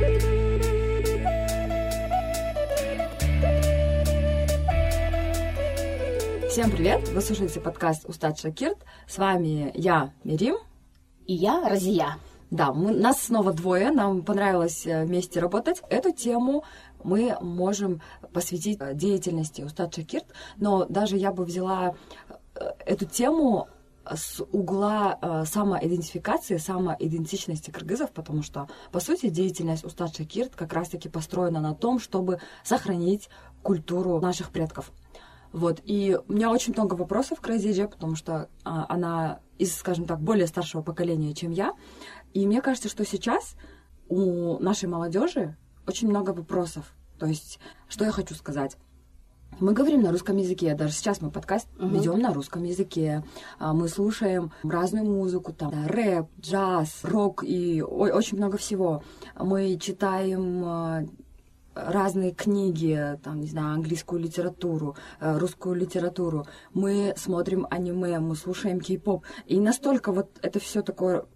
Всем 0.00 0.08
привет! 6.70 7.06
Вы 7.10 7.20
слушаете 7.20 7.60
подкаст 7.60 8.08
«Устат 8.08 8.38
Шакирт». 8.38 8.78
С 9.06 9.18
вами 9.18 9.70
я, 9.74 10.14
Мирим. 10.24 10.56
И 11.26 11.34
я, 11.34 11.68
Разия. 11.68 12.16
Да, 12.50 12.72
мы, 12.72 12.92
нас 12.92 13.24
снова 13.24 13.52
двое, 13.52 13.90
нам 13.90 14.22
понравилось 14.22 14.86
э, 14.86 15.04
вместе 15.04 15.38
работать. 15.38 15.82
Эту 15.90 16.12
тему 16.12 16.64
мы 17.04 17.36
можем 17.42 18.00
посвятить 18.32 18.78
э, 18.80 18.94
деятельности 18.94 19.60
Устат 19.60 19.94
Шакирт, 19.94 20.24
но 20.56 20.86
даже 20.86 21.18
я 21.18 21.30
бы 21.30 21.44
взяла 21.44 21.94
э, 22.54 22.70
эту 22.86 23.04
тему 23.04 23.68
с 24.08 24.40
угла 24.52 25.44
самоидентификации, 25.46 26.56
самоидентичности 26.56 27.70
кыргызов, 27.70 28.10
потому 28.12 28.42
что, 28.42 28.68
по 28.92 29.00
сути, 29.00 29.28
деятельность 29.28 29.84
Устат 29.84 30.16
Шакирт 30.16 30.56
как 30.56 30.72
раз-таки 30.72 31.08
построена 31.08 31.60
на 31.60 31.74
том, 31.74 31.98
чтобы 31.98 32.40
сохранить 32.64 33.28
культуру 33.62 34.20
наших 34.20 34.50
предков. 34.50 34.90
Вот, 35.52 35.80
и 35.84 36.16
у 36.28 36.32
меня 36.32 36.50
очень 36.50 36.72
много 36.72 36.94
вопросов 36.94 37.40
к 37.40 37.46
Разиже, 37.46 37.88
потому 37.88 38.14
что 38.14 38.48
а, 38.64 38.86
она 38.88 39.40
из, 39.58 39.76
скажем 39.76 40.06
так, 40.06 40.20
более 40.20 40.46
старшего 40.46 40.80
поколения, 40.80 41.34
чем 41.34 41.50
я. 41.50 41.74
И 42.32 42.46
мне 42.46 42.62
кажется, 42.62 42.88
что 42.88 43.04
сейчас 43.04 43.56
у 44.08 44.58
нашей 44.60 44.88
молодежи 44.88 45.56
очень 45.86 46.08
много 46.08 46.30
вопросов. 46.30 46.94
То 47.18 47.26
есть, 47.26 47.58
что 47.88 48.04
я 48.04 48.12
хочу 48.12 48.34
сказать? 48.34 48.76
Мы 49.58 49.72
говорим 49.72 50.02
на 50.02 50.10
русском 50.10 50.36
языке, 50.36 50.74
даже 50.74 50.92
сейчас 50.92 51.20
мы 51.20 51.30
подкаст 51.30 51.68
uh-huh. 51.76 51.90
ведем 51.90 52.18
на 52.20 52.32
русском 52.32 52.62
языке. 52.62 53.24
А, 53.58 53.74
мы 53.74 53.88
слушаем 53.88 54.52
разную 54.62 55.04
музыку, 55.04 55.52
там 55.52 55.86
рэп, 55.86 56.28
джаз, 56.40 57.00
рок 57.02 57.44
и 57.44 57.82
очень 57.82 58.38
много 58.38 58.56
всего. 58.56 59.02
Мы 59.38 59.76
читаем 59.78 60.64
а, 60.64 61.04
разные 61.74 62.32
книги, 62.32 63.18
там, 63.22 63.40
не 63.40 63.46
знаю, 63.46 63.74
английскую 63.74 64.20
литературу, 64.20 64.96
э, 65.20 65.38
русскую 65.38 65.74
литературу. 65.74 66.46
Мы 66.72 67.14
смотрим 67.16 67.66
аниме, 67.70 68.18
мы 68.18 68.36
слушаем 68.36 68.80
кей-поп. 68.80 69.24
И 69.46 69.60
настолько 69.60 70.12
вот 70.12 70.38
это 70.42 70.58
все 70.58 70.82
такое 70.82 71.26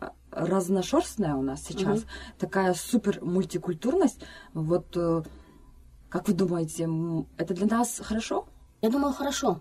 э, 0.00 0.08
разношерстная 0.30 1.34
у 1.34 1.42
нас 1.42 1.62
сейчас, 1.64 2.00
угу. 2.00 2.08
такая 2.38 2.74
супер 2.74 3.22
мультикультурность. 3.22 4.20
Вот 4.52 4.96
э, 4.96 5.22
как 6.10 6.28
вы 6.28 6.34
думаете, 6.34 6.88
это 7.38 7.54
для 7.54 7.66
нас 7.66 8.00
хорошо? 8.04 8.46
Я 8.82 8.90
думаю, 8.90 9.12
хорошо. 9.14 9.60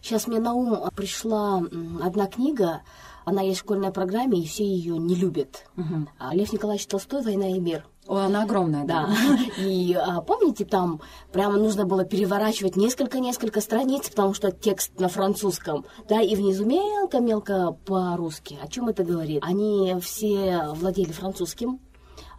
Сейчас 0.00 0.26
мне 0.26 0.38
на 0.38 0.54
ум 0.54 0.90
пришла 0.96 1.62
одна 2.02 2.26
книга, 2.26 2.82
она 3.24 3.42
есть 3.42 3.60
в 3.60 3.64
школьной 3.64 3.92
программе, 3.92 4.40
и 4.40 4.46
все 4.46 4.64
ее 4.64 4.98
не 4.98 5.14
любят. 5.14 5.66
Угу. 5.76 6.32
Лев 6.32 6.52
Николаевич 6.52 6.86
Толстой 6.86 7.22
«Война 7.22 7.48
и 7.48 7.58
мир». 7.60 7.86
О, 8.06 8.16
она 8.16 8.42
огромная, 8.42 8.84
да. 8.84 9.06
да. 9.06 9.62
И 9.62 9.94
а, 9.94 10.20
помните, 10.20 10.64
там 10.64 11.00
прямо 11.32 11.58
нужно 11.58 11.84
было 11.84 12.04
переворачивать 12.04 12.74
несколько-несколько 12.74 13.60
страниц, 13.60 14.08
потому 14.08 14.34
что 14.34 14.50
текст 14.50 14.98
на 14.98 15.08
французском, 15.08 15.84
да, 16.08 16.20
и 16.20 16.34
внизу 16.34 16.64
мелко-мелко 16.64 17.76
по-русски. 17.84 18.58
О 18.60 18.66
чем 18.66 18.88
это 18.88 19.04
говорит? 19.04 19.44
Они 19.44 19.94
все 20.00 20.70
владели 20.74 21.12
французским, 21.12 21.78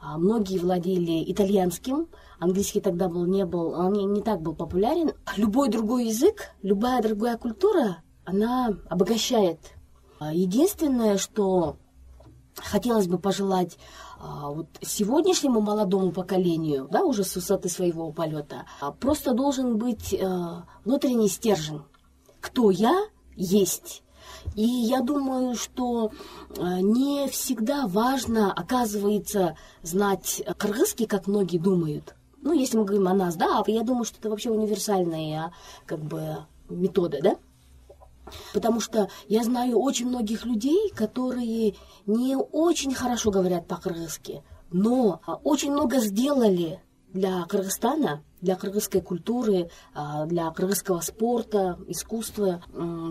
а 0.01 0.17
многие 0.17 0.57
владели 0.57 1.23
итальянским, 1.31 2.07
английский 2.41 2.81
тогда 2.81 3.07
был, 3.07 3.25
не 3.25 3.45
был, 3.45 3.73
он 3.73 3.93
не, 3.93 4.03
не 4.03 4.21
так 4.21 4.41
был 4.41 4.55
популярен. 4.55 5.13
Любой 5.37 5.69
другой 5.69 6.07
язык, 6.07 6.49
любая 6.63 7.01
другая 7.01 7.37
культура, 7.37 7.97
она 8.25 8.75
обогащает. 8.89 9.59
А 10.19 10.33
единственное, 10.33 11.17
что 11.17 11.77
хотелось 12.55 13.07
бы 13.07 13.19
пожелать 13.19 13.77
а, 14.19 14.49
вот 14.49 14.67
сегодняшнему 14.81 15.61
молодому 15.61 16.11
поколению, 16.11 16.87
да, 16.91 17.03
уже 17.03 17.23
с 17.23 17.35
высоты 17.35 17.69
своего 17.69 18.11
полета, 18.11 18.65
а, 18.81 18.91
просто 18.91 19.33
должен 19.33 19.77
быть 19.77 20.13
а, 20.13 20.65
внутренний 20.83 21.29
стержень. 21.29 21.83
Кто 22.39 22.71
я 22.71 23.05
есть. 23.35 24.01
И 24.55 24.63
я 24.63 25.01
думаю, 25.01 25.53
что 25.55 26.09
не 26.57 27.27
всегда 27.27 27.85
важно, 27.85 28.51
оказывается, 28.51 29.55
знать 29.83 30.41
кыргызский, 30.57 31.05
как 31.05 31.27
многие 31.27 31.59
думают. 31.59 32.15
Ну, 32.41 32.53
если 32.53 32.77
мы 32.77 32.85
говорим 32.85 33.07
о 33.07 33.13
нас, 33.13 33.35
да, 33.35 33.63
я 33.67 33.83
думаю, 33.83 34.03
что 34.03 34.17
это 34.19 34.29
вообще 34.29 34.49
универсальная 34.49 35.53
как 35.85 35.99
бы 35.99 36.37
метода, 36.69 37.19
да? 37.21 37.37
Потому 38.53 38.79
что 38.79 39.09
я 39.27 39.43
знаю 39.43 39.79
очень 39.79 40.07
многих 40.07 40.45
людей, 40.45 40.91
которые 40.91 41.75
не 42.05 42.35
очень 42.35 42.93
хорошо 42.93 43.31
говорят 43.31 43.67
по-кыргызски, 43.67 44.43
но 44.71 45.21
а, 45.25 45.35
очень 45.35 45.71
много 45.71 45.99
сделали 45.99 46.81
для 47.13 47.43
Кыргызстана, 47.45 48.23
для 48.41 48.55
кыргызской 48.55 49.01
культуры, 49.01 49.69
а, 49.93 50.25
для 50.25 50.49
кыргызского 50.51 50.99
спорта, 51.01 51.77
искусства, 51.87 52.63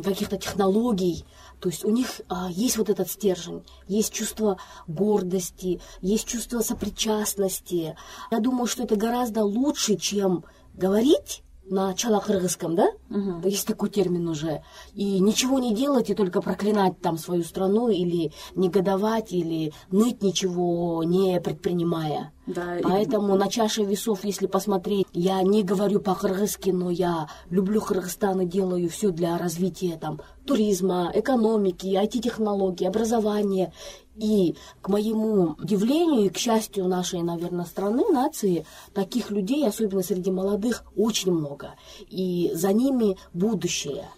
каких-то 0.04 0.36
технологий. 0.36 1.24
То 1.60 1.68
есть 1.68 1.84
у 1.84 1.90
них 1.90 2.20
а, 2.28 2.48
есть 2.50 2.78
вот 2.78 2.90
этот 2.90 3.10
стержень, 3.10 3.64
есть 3.86 4.12
чувство 4.12 4.58
гордости, 4.86 5.80
есть 6.00 6.26
чувство 6.26 6.60
сопричастности. 6.60 7.96
Я 8.30 8.40
думаю, 8.40 8.66
что 8.66 8.82
это 8.82 8.96
гораздо 8.96 9.44
лучше, 9.44 9.96
чем 9.96 10.44
говорить 10.74 11.42
на 11.70 11.94
чалакыргызском, 11.94 12.74
да? 12.74 12.88
Угу. 13.10 13.48
Есть 13.48 13.66
такой 13.66 13.90
термин 13.90 14.28
уже. 14.28 14.62
И 14.92 15.20
ничего 15.20 15.58
не 15.60 15.74
делать 15.74 16.10
и 16.10 16.14
только 16.14 16.42
проклинать 16.42 17.00
там 17.00 17.16
свою 17.16 17.44
страну 17.44 17.88
или 17.88 18.32
негодовать, 18.56 19.32
или 19.32 19.72
ныть 19.90 20.22
ничего 20.22 21.04
не 21.04 21.40
предпринимая. 21.40 22.32
Да, 22.54 22.78
Поэтому 22.82 23.36
и... 23.36 23.38
на 23.38 23.48
чаше 23.48 23.84
весов, 23.84 24.24
если 24.24 24.46
посмотреть, 24.46 25.06
я 25.12 25.42
не 25.42 25.62
говорю 25.62 26.00
по-кыргызски, 26.00 26.70
но 26.70 26.90
я 26.90 27.28
люблю 27.48 27.80
Кыргызстан 27.80 28.40
и 28.40 28.46
делаю 28.46 28.88
все 28.88 29.10
для 29.10 29.38
развития 29.38 29.96
там 30.00 30.20
туризма, 30.46 31.10
экономики, 31.14 31.86
IT-технологий, 31.86 32.86
образования. 32.86 33.72
И 34.16 34.56
к 34.82 34.88
моему 34.88 35.54
удивлению 35.58 36.26
и 36.26 36.28
к 36.28 36.36
счастью 36.36 36.88
нашей, 36.88 37.22
наверное, 37.22 37.64
страны, 37.64 38.04
нации, 38.10 38.66
таких 38.92 39.30
людей, 39.30 39.66
особенно 39.66 40.02
среди 40.02 40.30
молодых, 40.30 40.84
очень 40.96 41.32
много. 41.32 41.74
И 42.08 42.50
за 42.52 42.72
ними 42.72 43.16
будущее. 43.32 44.08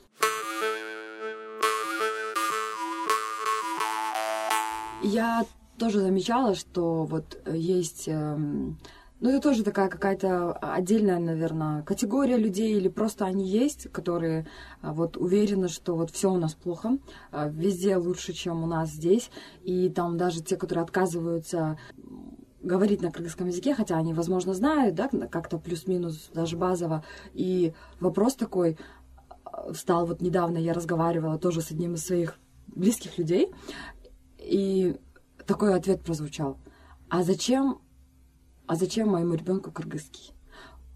Я 5.02 5.44
тоже 5.82 5.98
замечала, 5.98 6.54
что 6.54 7.02
вот 7.02 7.42
есть 7.52 8.04
эм, 8.06 8.78
ну, 9.18 9.30
это 9.30 9.40
тоже 9.40 9.64
такая 9.64 9.88
какая-то 9.88 10.52
отдельная, 10.52 11.18
наверное, 11.18 11.82
категория 11.82 12.36
людей, 12.36 12.76
или 12.76 12.86
просто 12.86 13.24
они 13.24 13.48
есть, 13.48 13.90
которые 13.90 14.46
а, 14.80 14.92
вот 14.92 15.16
уверены, 15.16 15.66
что 15.66 15.96
вот 15.96 16.12
все 16.12 16.30
у 16.30 16.36
нас 16.36 16.54
плохо, 16.54 16.98
а, 17.32 17.48
везде 17.48 17.96
лучше, 17.96 18.32
чем 18.32 18.62
у 18.62 18.66
нас 18.68 18.90
здесь. 18.90 19.28
И 19.64 19.88
там 19.88 20.16
даже 20.16 20.40
те, 20.40 20.56
которые 20.56 20.84
отказываются 20.84 21.76
говорить 22.60 23.02
на 23.02 23.10
кыргызском 23.10 23.48
языке, 23.48 23.74
хотя 23.74 23.96
они, 23.96 24.14
возможно, 24.14 24.54
знают, 24.54 24.94
да, 24.94 25.08
как-то 25.08 25.58
плюс-минус, 25.58 26.30
даже 26.32 26.56
базово. 26.56 27.04
И 27.32 27.72
вопрос 27.98 28.36
такой 28.36 28.78
встал 29.72 30.06
вот 30.06 30.20
недавно, 30.20 30.58
я 30.58 30.74
разговаривала 30.74 31.40
тоже 31.40 31.60
с 31.60 31.72
одним 31.72 31.94
из 31.94 32.04
своих 32.04 32.38
близких 32.68 33.18
людей, 33.18 33.52
и 34.38 34.96
такой 35.46 35.74
ответ 35.74 36.02
прозвучал. 36.02 36.58
А 37.08 37.22
зачем 37.22 37.80
а 38.66 38.76
зачем 38.76 39.08
моему 39.08 39.34
ребенку 39.34 39.70
кыргызский? 39.70 40.32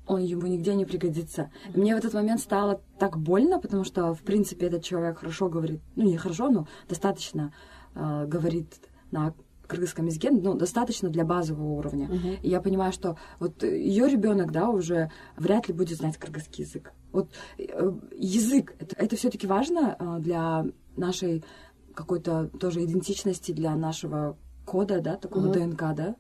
Он 0.07 0.23
ему 0.23 0.47
нигде 0.47 0.75
не 0.75 0.85
пригодится. 0.85 1.51
И 1.75 1.79
мне 1.79 1.95
в 1.95 1.99
этот 1.99 2.15
момент 2.15 2.41
стало 2.41 2.81
так 2.99 3.19
больно, 3.19 3.61
потому 3.61 3.85
что, 3.85 4.15
в 4.15 4.23
принципе, 4.23 4.67
этот 4.67 4.85
человек 4.85 5.19
хорошо 5.19 5.49
говорит, 5.49 5.81
ну, 5.97 6.05
не 6.05 6.17
хорошо, 6.17 6.49
но 6.49 6.69
достаточно 6.89 7.53
э, 7.95 8.25
говорит 8.27 8.81
на 9.11 9.35
кыргызском 9.67 10.07
языке, 10.07 10.31
ну, 10.31 10.55
достаточно 10.55 11.11
для 11.11 11.25
базового 11.25 11.73
уровня. 11.73 12.07
Uh-huh. 12.07 12.41
И 12.41 12.49
я 12.49 12.61
понимаю, 12.61 12.93
что 12.93 13.19
вот 13.41 13.65
ее 13.65 14.09
ребенок, 14.09 14.53
да, 14.53 14.71
уже 14.71 15.11
вряд 15.37 15.67
ли 15.67 15.75
будет 15.75 15.99
знать 15.99 16.17
кыргызский 16.17 16.65
язык. 16.65 16.93
Вот 17.11 17.29
э, 17.59 17.93
язык, 18.17 18.75
это, 18.79 18.95
это 18.97 19.17
все-таки 19.17 19.49
важно 19.49 19.97
э, 19.99 20.17
для 20.21 20.67
нашей 20.97 21.45
какой-то 21.97 22.49
тоже 22.61 22.85
идентичности, 22.85 23.53
для 23.53 23.75
нашего 23.75 24.37
кода, 24.65 25.01
да, 25.01 25.17
такого 25.17 25.47
uh-huh. 25.47 25.71
ДНК, 25.71 25.97
да? 25.97 26.17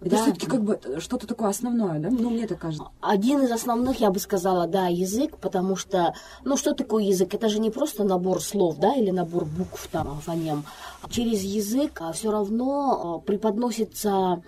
Это 0.00 0.16
да. 0.16 0.22
все-таки 0.22 0.46
как 0.46 0.62
бы 0.62 0.78
что-то 0.98 1.26
такое 1.26 1.48
основное, 1.48 1.98
да? 1.98 2.10
Ну, 2.10 2.30
мне 2.30 2.46
так 2.46 2.58
кажется. 2.58 2.88
Один 3.00 3.40
из 3.42 3.50
основных, 3.50 4.00
я 4.00 4.10
бы 4.10 4.18
сказала, 4.18 4.66
да, 4.66 4.86
язык, 4.86 5.38
потому 5.38 5.76
что, 5.76 6.14
ну, 6.44 6.56
что 6.56 6.74
такое 6.74 7.04
язык? 7.04 7.32
Это 7.32 7.48
же 7.48 7.58
не 7.58 7.70
просто 7.70 8.04
набор 8.04 8.42
слов, 8.42 8.78
да, 8.78 8.94
или 8.94 9.10
набор 9.10 9.46
букв 9.46 9.88
там, 9.90 10.20
фонем. 10.20 10.64
Через 11.08 11.42
язык 11.42 12.00
а, 12.00 12.12
все 12.12 12.30
равно 12.30 13.16
а, 13.16 13.18
преподносится 13.20 14.42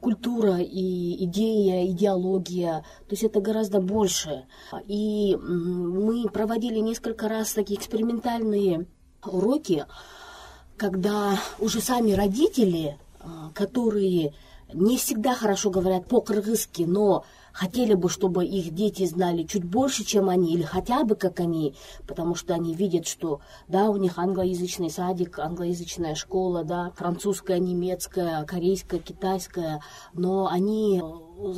культура 0.00 0.58
и 0.58 1.24
идея, 1.24 1.86
идеология, 1.86 2.84
то 3.06 3.10
есть 3.10 3.24
это 3.24 3.42
гораздо 3.42 3.80
больше. 3.80 4.46
И 4.86 5.36
мы 5.36 6.28
проводили 6.30 6.78
несколько 6.78 7.28
раз 7.28 7.52
такие 7.52 7.78
экспериментальные 7.78 8.86
уроки, 9.24 9.86
когда 10.76 11.38
уже 11.58 11.80
сами 11.80 12.12
родители, 12.12 12.98
а, 13.20 13.50
которые 13.54 14.34
не 14.74 14.96
всегда 14.96 15.34
хорошо 15.34 15.70
говорят 15.70 16.06
по-кыргызски, 16.06 16.82
но 16.82 17.24
хотели 17.52 17.94
бы, 17.94 18.08
чтобы 18.08 18.44
их 18.44 18.74
дети 18.74 19.06
знали 19.06 19.42
чуть 19.42 19.64
больше, 19.64 20.04
чем 20.04 20.28
они, 20.28 20.54
или 20.54 20.62
хотя 20.62 21.04
бы 21.04 21.14
как 21.14 21.40
они, 21.40 21.74
потому 22.06 22.34
что 22.34 22.54
они 22.54 22.74
видят, 22.74 23.06
что, 23.06 23.40
да, 23.68 23.90
у 23.90 23.96
них 23.96 24.18
англоязычный 24.18 24.90
садик, 24.90 25.38
англоязычная 25.38 26.14
школа, 26.14 26.64
да, 26.64 26.92
французская, 26.96 27.58
немецкая, 27.58 28.44
корейская, 28.44 28.98
китайская, 28.98 29.82
но 30.14 30.48
они 30.48 31.02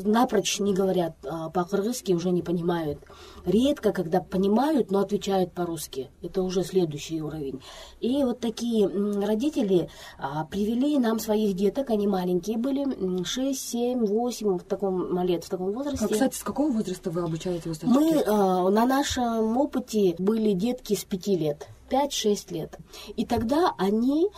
напрочь 0.05 0.61
не 0.61 0.75
говорят 0.75 1.15
а, 1.25 1.51
по-кыргызски, 1.51 2.13
уже 2.13 2.31
не 2.31 2.43
понимают. 2.43 2.99
Редко, 3.45 3.93
когда 3.93 4.21
понимают, 4.21 4.91
но 4.91 5.01
отвечают 5.01 5.53
по-русски. 5.53 6.11
Это 6.23 6.43
уже 6.43 6.65
следующий 6.65 7.21
уровень. 7.21 7.61
И 8.01 8.25
вот 8.25 8.41
такие 8.41 8.87
родители 8.87 9.89
а, 10.19 10.45
привели 10.45 10.99
нам 10.99 11.19
своих 11.19 11.55
деток, 11.55 11.91
они 11.91 12.07
маленькие 12.07 12.59
были, 12.59 13.25
6, 13.25 13.61
7, 13.61 14.07
8, 14.07 14.59
в 14.59 14.65
таком 14.65 15.23
лет, 15.23 15.45
в 15.45 15.51
таком 15.51 15.73
возрасте. 15.73 16.05
А, 16.05 16.09
кстати, 16.09 16.37
с 16.37 16.43
какого 16.43 16.71
возраста 16.71 17.11
вы 17.11 17.23
обучаете 17.23 17.69
вас? 17.69 17.83
Мы 17.83 18.23
а, 18.27 18.69
на 18.71 18.87
нашем 18.87 19.57
опыте 19.57 20.15
были 20.19 20.53
детки 20.53 20.95
с 20.95 21.05
5 21.05 21.27
лет, 21.29 21.69
5-6 21.91 22.55
лет. 22.55 22.79
И 23.17 23.27
тогда 23.27 23.75
они 23.79 24.29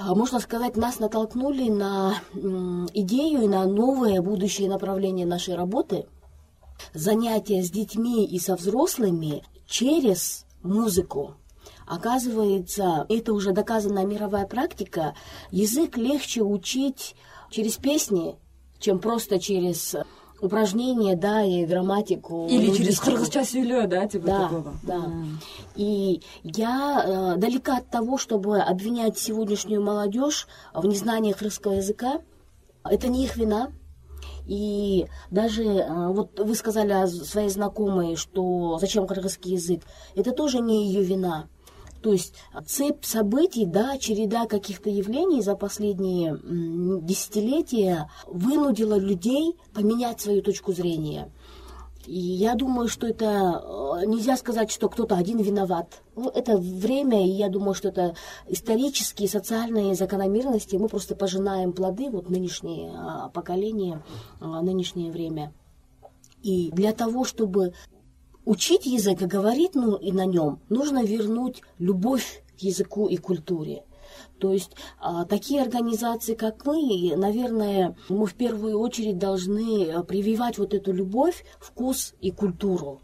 можно 0.00 0.40
сказать, 0.40 0.76
нас 0.76 0.98
натолкнули 0.98 1.68
на 1.68 2.14
идею 2.32 3.42
и 3.42 3.48
на 3.48 3.66
новое 3.66 4.22
будущее 4.22 4.68
направление 4.68 5.26
нашей 5.26 5.54
работы. 5.54 6.06
Занятия 6.94 7.62
с 7.62 7.70
детьми 7.70 8.24
и 8.24 8.38
со 8.38 8.56
взрослыми 8.56 9.44
через 9.66 10.46
музыку. 10.62 11.34
Оказывается, 11.86 13.04
это 13.08 13.32
уже 13.32 13.52
доказанная 13.52 14.06
мировая 14.06 14.46
практика. 14.46 15.14
Язык 15.50 15.96
легче 15.96 16.42
учить 16.42 17.14
через 17.50 17.76
песни, 17.76 18.36
чем 18.78 19.00
просто 19.00 19.38
через 19.38 19.96
упражнения, 20.40 21.16
да, 21.16 21.42
и 21.42 21.64
грамматику. 21.64 22.46
Или 22.48 22.74
через 22.74 23.00
кыргызча 23.00 23.44
да, 23.86 24.06
типа 24.06 24.26
да, 24.26 24.42
такого. 24.42 24.74
Да. 24.82 24.96
Mm. 24.96 25.26
И 25.76 26.22
я 26.42 27.04
э, 27.04 27.36
далека 27.38 27.78
от 27.78 27.90
того, 27.90 28.18
чтобы 28.18 28.58
обвинять 28.60 29.18
сегодняшнюю 29.18 29.82
молодежь 29.82 30.46
в 30.74 30.84
незнании 30.86 31.34
русского 31.40 31.74
языка. 31.74 32.20
Это 32.84 33.08
не 33.08 33.24
их 33.24 33.36
вина. 33.36 33.70
И 34.46 35.06
даже 35.30 35.62
э, 35.62 36.08
вот 36.08 36.38
вы 36.38 36.54
сказали 36.54 36.92
о 36.92 37.06
своей 37.06 37.50
знакомой, 37.50 38.16
что 38.16 38.78
зачем 38.80 39.06
кыргызский 39.06 39.52
язык, 39.52 39.82
это 40.14 40.32
тоже 40.32 40.60
не 40.60 40.86
ее 40.86 41.02
вина. 41.02 41.48
То 42.02 42.12
есть 42.12 42.34
цепь 42.66 43.04
событий, 43.04 43.66
да, 43.66 43.98
череда 43.98 44.46
каких-то 44.46 44.88
явлений 44.88 45.42
за 45.42 45.54
последние 45.54 46.38
десятилетия 47.02 48.10
вынудила 48.26 48.98
людей 48.98 49.56
поменять 49.74 50.20
свою 50.20 50.42
точку 50.42 50.72
зрения. 50.72 51.30
И 52.06 52.18
я 52.18 52.54
думаю, 52.54 52.88
что 52.88 53.06
это 53.06 53.62
э, 54.02 54.06
нельзя 54.06 54.36
сказать, 54.36 54.70
что 54.70 54.88
кто-то 54.88 55.16
один 55.16 55.38
виноват. 55.38 56.02
Ну, 56.16 56.30
это 56.30 56.56
время, 56.56 57.24
и 57.24 57.28
я 57.30 57.48
думаю, 57.48 57.74
что 57.74 57.88
это 57.88 58.14
исторические, 58.48 59.28
социальные 59.28 59.94
закономерности. 59.94 60.76
Мы 60.76 60.88
просто 60.88 61.14
пожинаем 61.14 61.72
плоды, 61.72 62.10
вот 62.10 62.30
нынешнее 62.30 62.92
а, 62.96 63.28
поколение, 63.28 64.02
а, 64.40 64.62
нынешнее 64.62 65.12
время. 65.12 65.52
И 66.42 66.70
для 66.72 66.92
того, 66.92 67.24
чтобы 67.24 67.74
Учить 68.50 68.84
язык 68.84 69.22
и 69.22 69.26
говорить 69.26 69.76
ну, 69.76 69.94
и 69.94 70.10
на 70.10 70.26
нем 70.26 70.58
нужно 70.68 71.04
вернуть 71.04 71.62
любовь 71.78 72.42
к 72.58 72.62
языку 72.62 73.06
и 73.06 73.16
культуре. 73.16 73.84
То 74.40 74.52
есть 74.52 74.72
а, 74.98 75.24
такие 75.24 75.62
организации, 75.62 76.34
как 76.34 76.66
мы, 76.66 77.14
наверное, 77.16 77.94
мы 78.08 78.26
в 78.26 78.34
первую 78.34 78.80
очередь 78.80 79.18
должны 79.18 79.92
а, 79.92 80.02
прививать 80.02 80.58
вот 80.58 80.74
эту 80.74 80.92
любовь, 80.92 81.44
вкус 81.60 82.14
и 82.20 82.32
культуру. 82.32 83.00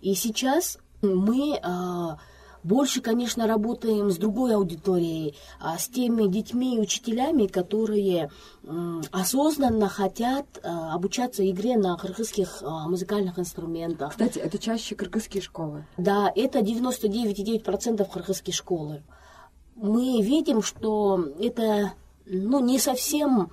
И 0.00 0.14
сейчас 0.14 0.78
мы 1.02 1.60
а, 1.62 2.18
больше, 2.66 3.00
конечно, 3.00 3.46
работаем 3.46 4.10
с 4.10 4.16
другой 4.16 4.56
аудиторией, 4.56 5.36
а 5.60 5.78
с 5.78 5.88
теми 5.88 6.26
детьми 6.26 6.76
и 6.76 6.80
учителями, 6.80 7.46
которые 7.46 8.30
осознанно 9.12 9.88
хотят 9.88 10.46
а, 10.64 10.92
обучаться 10.94 11.48
игре 11.48 11.76
на 11.76 11.96
кыргызских 11.96 12.62
а, 12.62 12.88
музыкальных 12.88 13.38
инструментах. 13.38 14.10
Кстати, 14.10 14.38
это 14.38 14.58
чаще 14.58 14.96
кыргызские 14.96 15.42
школы? 15.42 15.86
Да, 15.96 16.32
это 16.34 16.58
99,9% 16.58 18.12
кыргызские 18.12 18.54
школы. 18.54 19.04
Мы 19.76 20.20
видим, 20.22 20.62
что 20.62 21.24
это 21.38 21.92
ну, 22.26 22.58
не 22.58 22.80
совсем 22.80 23.50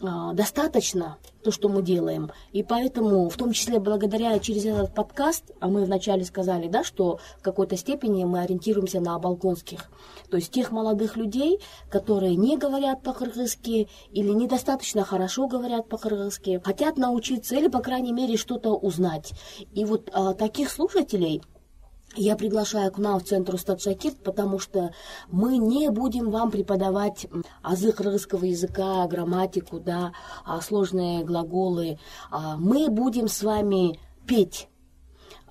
достаточно 0.00 1.18
то, 1.42 1.50
что 1.50 1.68
мы 1.68 1.82
делаем. 1.82 2.30
И 2.52 2.62
поэтому, 2.62 3.28
в 3.28 3.36
том 3.36 3.52
числе 3.52 3.78
благодаря 3.78 4.38
через 4.38 4.64
этот 4.64 4.94
подкаст, 4.94 5.52
а 5.60 5.68
мы 5.68 5.84
вначале 5.84 6.24
сказали, 6.24 6.68
да, 6.68 6.84
что 6.84 7.18
в 7.38 7.42
какой-то 7.42 7.76
степени 7.76 8.24
мы 8.24 8.40
ориентируемся 8.40 9.00
на 9.00 9.18
балконских. 9.18 9.90
То 10.30 10.36
есть 10.36 10.50
тех 10.50 10.70
молодых 10.70 11.16
людей, 11.16 11.60
которые 11.90 12.36
не 12.36 12.56
говорят 12.56 13.02
по-кыргызски 13.02 13.88
или 14.12 14.28
недостаточно 14.30 15.04
хорошо 15.04 15.48
говорят 15.48 15.88
по-кыргызски, 15.88 16.60
хотят 16.64 16.96
научиться 16.96 17.56
или, 17.56 17.68
по 17.68 17.80
крайней 17.80 18.12
мере, 18.12 18.36
что-то 18.36 18.74
узнать. 18.74 19.32
И 19.72 19.84
вот 19.84 20.10
а, 20.12 20.34
таких 20.34 20.70
слушателей 20.70 21.42
я 22.16 22.36
приглашаю 22.36 22.90
к 22.90 22.98
нам 22.98 23.20
в 23.20 23.24
Центр 23.24 23.54
Устат 23.54 23.80
Шакирт, 23.80 24.18
потому 24.22 24.58
что 24.58 24.92
мы 25.30 25.58
не 25.58 25.90
будем 25.90 26.30
вам 26.30 26.50
преподавать 26.50 27.26
азы 27.62 27.94
русского 27.96 28.44
языка, 28.44 29.06
грамматику, 29.06 29.78
да, 29.78 30.12
а 30.44 30.60
сложные 30.60 31.24
глаголы. 31.24 31.98
А 32.30 32.56
мы 32.56 32.88
будем 32.88 33.28
с 33.28 33.42
вами 33.42 33.98
петь. 34.26 34.68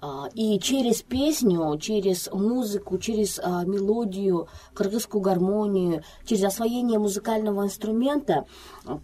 А, 0.02 0.30
и 0.34 0.60
через 0.60 1.02
песню, 1.02 1.78
через 1.78 2.30
музыку, 2.32 2.98
через 2.98 3.38
мелодию, 3.38 4.48
кыргызскую 4.74 5.22
гармонию, 5.22 6.04
через 6.26 6.44
освоение 6.46 7.00
музыкального 7.00 7.64
инструмента, 7.64 8.46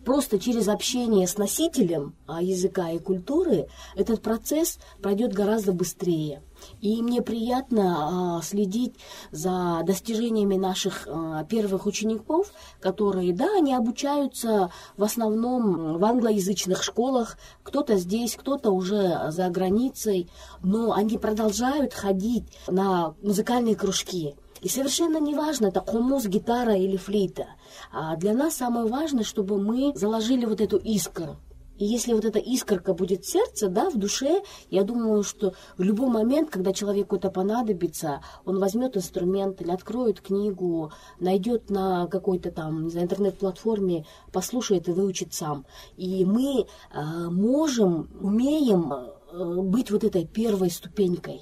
просто 0.05 0.39
через 0.39 0.67
общение 0.67 1.27
с 1.27 1.37
носителем 1.37 2.15
языка 2.39 2.91
и 2.91 2.99
культуры, 2.99 3.67
этот 3.95 4.21
процесс 4.21 4.79
пройдет 5.01 5.33
гораздо 5.33 5.73
быстрее. 5.73 6.41
И 6.81 7.01
мне 7.01 7.21
приятно 7.21 8.37
а, 8.37 8.41
следить 8.41 8.95
за 9.31 9.81
достижениями 9.85 10.55
наших 10.55 11.07
а, 11.07 11.43
первых 11.45 11.85
учеников, 11.85 12.51
которые, 12.79 13.33
да, 13.33 13.47
они 13.57 13.73
обучаются 13.73 14.71
в 14.97 15.03
основном 15.03 15.97
в 15.97 16.05
англоязычных 16.05 16.83
школах, 16.83 17.37
кто-то 17.63 17.95
здесь, 17.97 18.35
кто-то 18.35 18.71
уже 18.71 19.31
за 19.31 19.49
границей, 19.49 20.29
но 20.63 20.93
они 20.93 21.17
продолжают 21.17 21.93
ходить 21.93 22.45
на 22.67 23.15
музыкальные 23.21 23.75
кружки. 23.75 24.35
И 24.61 24.69
совершенно 24.69 25.19
не 25.19 25.35
важно, 25.35 25.67
это 25.67 25.81
комус, 25.81 26.25
гитара 26.25 26.75
или 26.75 26.97
флейта. 26.97 27.47
А 27.91 28.15
для 28.15 28.33
нас 28.33 28.55
самое 28.55 28.87
важное, 28.87 29.23
чтобы 29.23 29.57
мы 29.57 29.93
заложили 29.95 30.45
вот 30.45 30.61
эту 30.61 30.77
искру. 30.77 31.37
И 31.77 31.85
если 31.85 32.13
вот 32.13 32.25
эта 32.25 32.39
искорка 32.39 32.93
будет 32.93 33.25
в 33.25 33.29
сердце, 33.29 33.67
да, 33.67 33.89
в 33.89 33.97
душе, 33.97 34.41
я 34.69 34.83
думаю, 34.83 35.23
что 35.23 35.53
в 35.77 35.83
любой 35.83 36.09
момент, 36.09 36.49
когда 36.49 36.71
человеку 36.71 37.17
это 37.17 37.29
понадобится, 37.29 38.21
он 38.45 38.59
возьмет 38.59 38.95
инструмент 38.95 39.61
или 39.61 39.71
откроет 39.71 40.21
книгу, 40.21 40.91
найдет 41.19 41.69
на 41.69 42.07
какой-то 42.07 42.51
там, 42.51 42.87
не 42.87 43.03
интернет-платформе, 43.03 44.05
послушает 44.31 44.87
и 44.87 44.91
выучит 44.91 45.33
сам. 45.33 45.65
И 45.97 46.23
мы 46.23 46.61
э, 46.61 47.29
можем, 47.29 48.09
умеем 48.21 48.93
э, 48.93 49.61
быть 49.61 49.91
вот 49.91 50.03
этой 50.03 50.25
первой 50.25 50.69
ступенькой. 50.69 51.41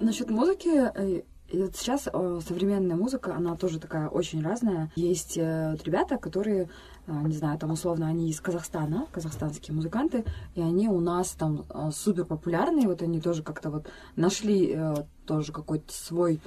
Насчет 0.00 0.30
музыки 0.30 0.68
э, 0.68 1.22
и 1.50 1.60
вот 1.60 1.76
сейчас 1.76 2.08
э, 2.12 2.40
современная 2.46 2.96
музыка, 2.96 3.34
она 3.34 3.56
тоже 3.56 3.80
такая 3.80 4.08
очень 4.08 4.42
разная. 4.42 4.92
Есть 4.94 5.36
э, 5.36 5.72
вот 5.72 5.82
ребята, 5.84 6.16
которые, 6.16 6.70
э, 7.06 7.12
не 7.24 7.36
знаю, 7.36 7.58
там 7.58 7.72
условно, 7.72 8.06
они 8.06 8.30
из 8.30 8.40
Казахстана, 8.40 9.06
казахстанские 9.10 9.74
музыканты, 9.74 10.24
и 10.54 10.60
они 10.60 10.88
у 10.88 11.00
нас 11.00 11.30
там 11.32 11.66
супер 11.92 12.24
популярные, 12.24 12.86
вот 12.86 13.02
они 13.02 13.20
тоже 13.20 13.42
как-то 13.42 13.70
вот 13.70 13.88
нашли 14.16 14.78
тоже 15.26 15.52
какой-то 15.52 15.92
свой 15.92 16.40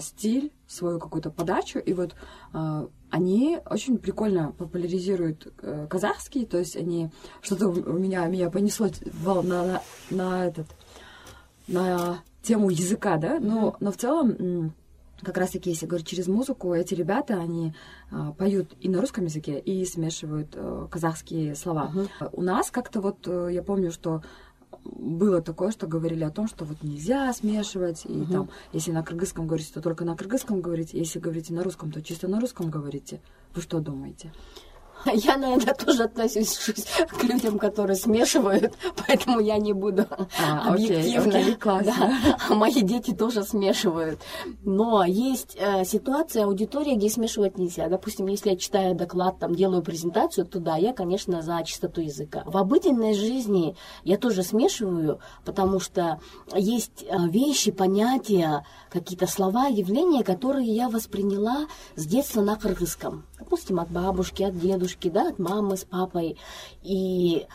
стиль, 0.00 0.52
свою 0.66 0.98
какую-то 1.00 1.30
подачу, 1.30 1.78
и 1.78 1.92
вот 1.94 2.14
они 3.10 3.58
очень 3.68 3.98
прикольно 3.98 4.52
популяризируют 4.52 5.52
казахский, 5.88 6.46
то 6.46 6.58
есть 6.58 6.76
они 6.76 7.10
что-то 7.40 7.68
у 7.68 7.98
меня 7.98 8.26
меня 8.26 8.50
понесло 8.50 8.88
на, 9.24 9.42
на, 9.42 9.82
на 10.10 10.46
этот 10.46 10.66
на 11.66 12.22
тему 12.44 12.70
языка, 12.70 13.16
да, 13.16 13.40
но, 13.40 13.76
но 13.80 13.90
в 13.90 13.96
целом 13.96 14.72
как 15.22 15.38
раз-таки, 15.38 15.70
если 15.70 15.86
говорить 15.86 16.06
через 16.06 16.26
музыку, 16.26 16.74
эти 16.74 16.94
ребята, 16.94 17.34
они 17.40 17.74
а, 18.10 18.32
поют 18.32 18.74
и 18.80 18.88
на 18.88 19.00
русском 19.00 19.24
языке, 19.24 19.58
и 19.58 19.84
смешивают 19.84 20.54
а, 20.54 20.86
казахские 20.88 21.54
слова. 21.54 21.90
Uh-huh. 21.94 22.30
У 22.32 22.42
нас 22.42 22.70
как-то 22.70 23.00
вот, 23.00 23.26
э, 23.26 23.48
я 23.52 23.62
помню, 23.62 23.90
что 23.90 24.22
было 24.84 25.40
такое, 25.40 25.70
что 25.70 25.86
говорили 25.86 26.24
о 26.24 26.30
том, 26.30 26.46
что 26.48 26.64
вот 26.64 26.82
нельзя 26.82 27.32
смешивать, 27.32 28.04
и 28.04 28.08
uh-huh. 28.08 28.32
там, 28.32 28.50
если 28.72 28.92
на 28.92 29.02
кыргызском 29.02 29.46
говорите, 29.46 29.72
то 29.72 29.80
только 29.80 30.04
на 30.04 30.16
кыргызском 30.16 30.60
говорите, 30.60 30.98
если 30.98 31.20
говорите 31.20 31.54
на 31.54 31.62
русском, 31.62 31.90
то 31.90 32.02
чисто 32.02 32.28
на 32.28 32.40
русском 32.40 32.70
говорите. 32.70 33.20
Вы 33.54 33.62
что 33.62 33.80
думаете? 33.80 34.32
Я, 35.14 35.36
наверное, 35.36 35.74
тоже 35.74 36.04
отношусь 36.04 36.58
к 37.08 37.22
людям, 37.24 37.58
которые 37.58 37.96
смешивают, 37.96 38.74
поэтому 39.06 39.40
я 39.40 39.58
не 39.58 39.72
буду 39.72 40.06
а, 40.40 40.72
объективно. 40.72 41.38
Окей, 41.38 41.54
окей. 41.54 41.84
Да. 41.84 42.54
Мои 42.54 42.82
дети 42.82 43.12
тоже 43.12 43.42
смешивают. 43.42 44.20
Но 44.62 45.04
есть 45.04 45.56
э, 45.58 45.84
ситуация, 45.84 46.44
аудитория, 46.44 46.96
где 46.96 47.10
смешивать 47.10 47.58
нельзя. 47.58 47.88
Допустим, 47.88 48.26
если 48.26 48.50
я 48.50 48.56
читаю 48.56 48.94
доклад, 48.94 49.38
там, 49.38 49.54
делаю 49.54 49.82
презентацию, 49.82 50.46
то 50.46 50.58
да, 50.58 50.76
я, 50.76 50.92
конечно, 50.92 51.42
за 51.42 51.62
чистоту 51.64 52.00
языка. 52.00 52.42
В 52.46 52.56
обыденной 52.56 53.14
жизни 53.14 53.76
я 54.04 54.16
тоже 54.16 54.42
смешиваю, 54.42 55.20
потому 55.44 55.80
что 55.80 56.20
есть 56.54 57.04
э, 57.08 57.28
вещи, 57.28 57.70
понятия, 57.70 58.64
какие-то 58.90 59.26
слова, 59.26 59.66
явления, 59.66 60.24
которые 60.24 60.68
я 60.68 60.88
восприняла 60.88 61.66
с 61.96 62.06
детства 62.06 62.40
на 62.40 62.56
кыргызском. 62.56 63.24
Допустим, 63.44 63.78
от 63.78 63.90
бабушки, 63.90 64.42
от 64.42 64.58
дедушки, 64.58 65.10
да, 65.10 65.28
от 65.28 65.38
мамы 65.38 65.76
с 65.76 65.84
папой. 65.84 66.38
И 66.82 67.46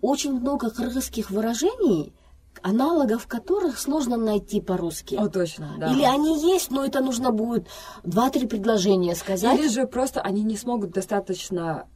очень 0.00 0.32
много 0.32 0.70
кыргызских 0.70 1.30
выражений, 1.30 2.14
аналогов 2.62 3.26
которых 3.26 3.78
сложно 3.78 4.16
найти 4.16 4.62
по-русски. 4.62 5.16
О, 5.16 5.28
точно, 5.28 5.74
да. 5.78 5.92
Или 5.92 6.02
они 6.02 6.50
есть, 6.50 6.70
но 6.70 6.82
это 6.82 7.00
нужно 7.00 7.30
будет 7.30 7.68
два-три 8.04 8.46
предложения 8.46 9.14
сказать. 9.14 9.58
Или 9.58 9.68
же 9.68 9.86
просто 9.86 10.22
они 10.22 10.42
не 10.42 10.56
смогут 10.56 10.92
достаточно 10.92 11.88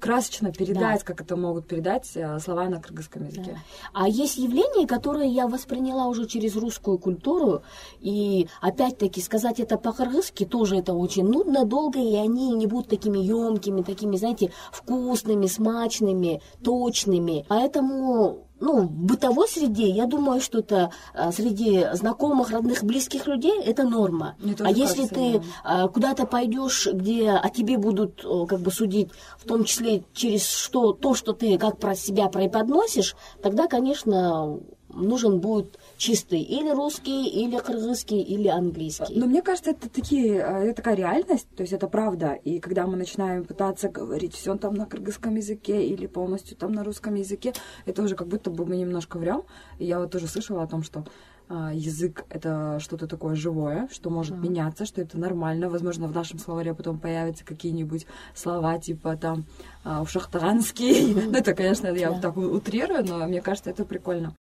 красочно 0.00 0.52
передать, 0.52 1.00
да. 1.00 1.04
как 1.04 1.20
это 1.20 1.36
могут 1.36 1.66
передать 1.66 2.10
э, 2.14 2.38
слова 2.40 2.68
на 2.68 2.80
кыргызском 2.80 3.24
языке. 3.26 3.52
Да. 3.52 3.60
А 3.92 4.08
есть 4.08 4.38
явления, 4.38 4.86
которые 4.86 5.30
я 5.30 5.46
восприняла 5.46 6.06
уже 6.06 6.26
через 6.26 6.56
русскую 6.56 6.98
культуру, 6.98 7.62
и 8.00 8.48
опять-таки 8.60 9.20
сказать 9.20 9.60
это 9.60 9.76
по-кыргызски 9.76 10.44
тоже 10.46 10.76
это 10.76 10.94
очень 10.94 11.24
нудно, 11.24 11.64
долго, 11.64 11.98
и 11.98 12.14
они 12.16 12.52
не 12.54 12.66
будут 12.66 12.88
такими 12.88 13.18
емкими, 13.18 13.82
такими, 13.82 14.16
знаете, 14.16 14.52
вкусными, 14.72 15.46
смачными, 15.46 16.42
точными. 16.62 17.44
Поэтому 17.48 18.46
ну, 18.60 18.82
в 18.82 18.90
бытовой 18.90 19.48
среде, 19.48 19.88
я 19.88 20.06
думаю, 20.06 20.40
что 20.40 20.60
это 20.60 20.90
а, 21.14 21.30
среди 21.30 21.86
знакомых, 21.92 22.50
родных, 22.50 22.82
близких 22.84 23.26
людей 23.26 23.60
это 23.62 23.84
норма. 23.84 24.36
А 24.60 24.70
если 24.70 25.06
кажется, 25.06 25.14
ты 25.14 25.42
да. 25.62 25.88
куда-то 25.88 26.26
пойдешь, 26.26 26.88
где 26.92 27.30
о 27.30 27.48
тебе 27.50 27.76
будут 27.76 28.24
как 28.48 28.60
бы 28.60 28.70
судить, 28.70 29.10
в 29.38 29.46
том 29.46 29.64
числе 29.64 30.04
через 30.14 30.48
что, 30.48 30.92
то, 30.92 31.14
что 31.14 31.32
ты 31.32 31.58
как 31.58 31.78
про 31.78 31.94
себя 31.94 32.28
преподносишь, 32.28 33.14
тогда, 33.42 33.66
конечно, 33.66 34.58
нужен 34.88 35.40
будет 35.40 35.78
чистый 35.96 36.40
или 36.40 36.70
русский, 36.70 37.28
или 37.28 37.58
кыргызский, 37.58 38.20
или 38.20 38.48
английский. 38.48 39.14
Но 39.18 39.26
мне 39.26 39.42
кажется, 39.42 39.70
это, 39.70 39.88
такие, 39.88 40.36
э, 40.36 40.64
это 40.68 40.76
такая 40.76 40.94
реальность, 40.94 41.48
то 41.56 41.62
есть 41.62 41.72
это 41.72 41.88
правда. 41.88 42.32
И 42.44 42.60
когда 42.60 42.86
мы 42.86 42.96
начинаем 42.96 43.44
пытаться 43.44 43.88
говорить 43.88 44.34
все 44.34 44.56
там 44.56 44.74
на 44.74 44.86
кыргызском 44.86 45.34
языке 45.34 45.86
или 45.86 46.06
полностью 46.06 46.56
там 46.56 46.72
на 46.72 46.84
русском 46.84 47.14
языке, 47.14 47.52
это 47.84 48.02
уже 48.02 48.14
как 48.14 48.28
будто 48.28 48.50
бы 48.50 48.66
мы 48.66 48.76
немножко 48.76 49.18
врем. 49.18 49.44
И 49.78 49.86
я 49.86 49.98
вот 49.98 50.10
тоже 50.10 50.26
слышала 50.26 50.62
о 50.62 50.66
том, 50.66 50.82
что 50.82 51.04
а, 51.48 51.72
язык 51.72 52.24
это 52.28 52.78
что-то 52.80 53.06
такое 53.06 53.36
живое, 53.36 53.88
что 53.92 54.10
может 54.10 54.36
mm. 54.36 54.40
меняться, 54.40 54.84
что 54.84 55.00
это 55.00 55.16
нормально. 55.16 55.70
Возможно, 55.70 56.08
в 56.08 56.14
нашем 56.14 56.40
словаре 56.40 56.74
потом 56.74 56.98
появятся 56.98 57.44
какие-нибудь 57.44 58.06
слова 58.34 58.78
типа 58.78 59.16
там 59.16 59.46
а, 59.84 60.02
ушахтаганский. 60.02 61.12
Mm. 61.12 61.26
ну, 61.30 61.38
это, 61.38 61.54
конечно, 61.54 61.86
я 61.88 62.10
вот 62.10 62.20
так 62.20 62.36
утрирую, 62.36 63.04
но 63.04 63.26
мне 63.26 63.40
кажется, 63.40 63.70
это 63.70 63.84
прикольно. 63.84 64.34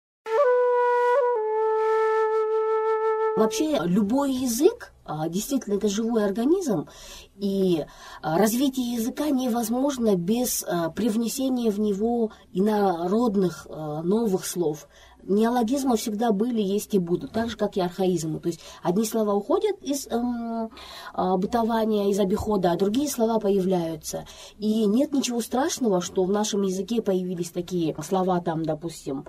Вообще 3.36 3.80
любой 3.84 4.32
язык 4.32 4.92
а, 5.04 5.28
действительно 5.28 5.74
это 5.74 5.88
живой 5.88 6.24
организм, 6.24 6.88
и 7.36 7.84
а, 8.22 8.38
развитие 8.38 8.94
языка 8.94 9.28
невозможно 9.30 10.14
без 10.14 10.62
а, 10.62 10.90
привнесения 10.90 11.72
в 11.72 11.80
него 11.80 12.30
инородных 12.52 13.66
новых 13.68 14.46
слов. 14.46 14.88
Неологизмы 15.26 15.96
всегда 15.96 16.32
были, 16.32 16.60
есть 16.60 16.94
и 16.94 16.98
будут, 16.98 17.32
так 17.32 17.48
же, 17.48 17.56
как 17.56 17.76
и 17.76 17.80
архаизмы. 17.80 18.40
То 18.40 18.48
есть 18.48 18.60
одни 18.82 19.06
слова 19.06 19.32
уходят 19.32 19.82
из 19.82 20.06
эм, 20.08 20.70
бытования, 21.16 22.10
из 22.10 22.20
обихода, 22.20 22.72
а 22.72 22.76
другие 22.76 23.08
слова 23.08 23.40
появляются. 23.40 24.26
И 24.58 24.84
нет 24.84 25.14
ничего 25.14 25.40
страшного, 25.40 26.02
что 26.02 26.24
в 26.24 26.30
нашем 26.30 26.60
языке 26.60 27.00
появились 27.00 27.48
такие 27.48 27.96
слова, 28.02 28.42
там, 28.42 28.66
допустим, 28.66 29.24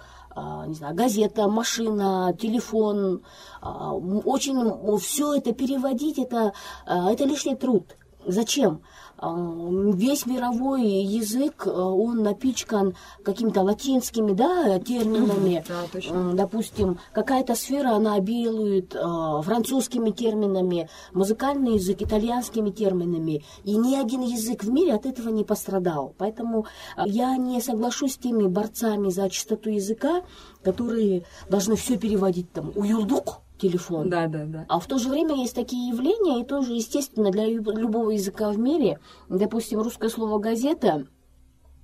не 0.67 0.75
знаю, 0.75 0.95
газета, 0.95 1.47
машина, 1.47 2.35
телефон. 2.39 3.23
А, 3.61 3.93
очень 3.93 4.97
все 4.99 5.35
это 5.35 5.53
переводить, 5.53 6.19
это, 6.19 6.53
а, 6.85 7.11
это 7.11 7.23
лишний 7.25 7.55
труд. 7.55 7.95
Зачем? 8.25 8.81
Весь 9.21 10.25
мировой 10.25 10.83
язык, 10.83 11.67
он 11.67 12.23
напичкан 12.23 12.95
какими-то 13.23 13.61
латинскими 13.61 14.33
да, 14.33 14.79
терминами. 14.79 15.63
Да, 15.67 16.33
Допустим, 16.33 16.99
какая-то 17.13 17.55
сфера, 17.55 17.91
она 17.91 18.15
обилует 18.15 18.91
французскими 18.91 20.11
терминами, 20.11 20.89
музыкальный 21.13 21.75
язык 21.75 22.01
итальянскими 22.01 22.71
терминами. 22.71 23.43
И 23.63 23.77
ни 23.77 23.95
один 23.95 24.21
язык 24.21 24.63
в 24.63 24.69
мире 24.69 24.93
от 24.93 25.05
этого 25.05 25.29
не 25.29 25.43
пострадал. 25.43 26.13
Поэтому 26.17 26.65
я 27.05 27.37
не 27.37 27.61
соглашусь 27.61 28.13
с 28.13 28.17
теми 28.17 28.47
борцами 28.47 29.09
за 29.09 29.29
чистоту 29.29 29.69
языка, 29.69 30.21
которые 30.63 31.23
должны 31.49 31.75
все 31.75 31.97
переводить 31.97 32.51
там. 32.51 32.71
Уюлдук, 32.75 33.41
телефон. 33.59 34.09
Да, 34.09 34.27
да, 34.27 34.45
да. 34.45 34.65
А 34.67 34.79
в 34.79 34.87
то 34.87 34.97
же 34.97 35.09
время 35.09 35.35
есть 35.35 35.55
такие 35.55 35.89
явления, 35.89 36.41
и 36.41 36.45
тоже, 36.45 36.73
естественно, 36.73 37.31
для 37.31 37.45
любого 37.47 38.11
языка 38.11 38.49
в 38.49 38.57
мире, 38.57 38.99
допустим, 39.29 39.81
русское 39.81 40.09
слово 40.09 40.39
«газета», 40.39 41.07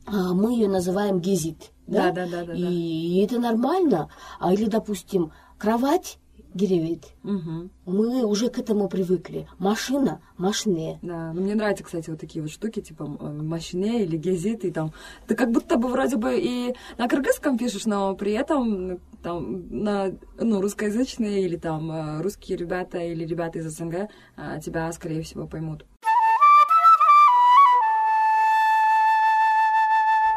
а, 0.05 0.33
мы 0.33 0.53
ее 0.53 0.67
называем 0.67 1.19
«гезит». 1.19 1.71
Да, 1.87 2.11
да, 2.11 2.25
да, 2.25 2.45
да. 2.45 2.53
И, 2.53 2.63
и 2.63 3.23
это 3.23 3.39
нормально. 3.39 4.09
А 4.39 4.53
или, 4.53 4.65
допустим, 4.65 5.31
кровать 5.57 6.17
гиревит. 6.53 7.05
Угу. 7.23 7.69
Мы 7.85 8.25
уже 8.25 8.49
к 8.49 8.59
этому 8.59 8.89
привыкли. 8.89 9.47
Машина, 9.57 10.21
машине. 10.37 10.99
Да, 11.01 11.31
ну 11.33 11.41
мне 11.41 11.55
нравятся, 11.55 11.83
кстати, 11.83 12.09
вот 12.09 12.19
такие 12.19 12.41
вот 12.41 12.51
штуки, 12.51 12.81
типа 12.81 13.05
машине 13.05 14.03
или 14.03 14.17
гезит, 14.17 14.65
и 14.65 14.71
там 14.71 14.91
ты 15.27 15.35
как 15.35 15.51
будто 15.51 15.77
бы 15.77 15.87
вроде 15.87 16.17
бы 16.17 16.37
и 16.37 16.75
на 16.97 17.07
кыргызском 17.07 17.57
пишешь, 17.57 17.85
но 17.85 18.15
при 18.15 18.33
этом 18.33 18.99
там 19.21 19.67
на 19.69 20.11
ну, 20.37 20.61
русскоязычные 20.61 21.43
или 21.43 21.57
там 21.57 21.91
э, 21.91 22.21
русские 22.21 22.57
ребята 22.57 22.99
или 22.99 23.25
ребята 23.25 23.59
из 23.59 23.65
СНГ 23.65 24.09
э, 24.37 24.59
тебя, 24.63 24.91
скорее 24.91 25.21
всего, 25.21 25.47
поймут. 25.47 25.85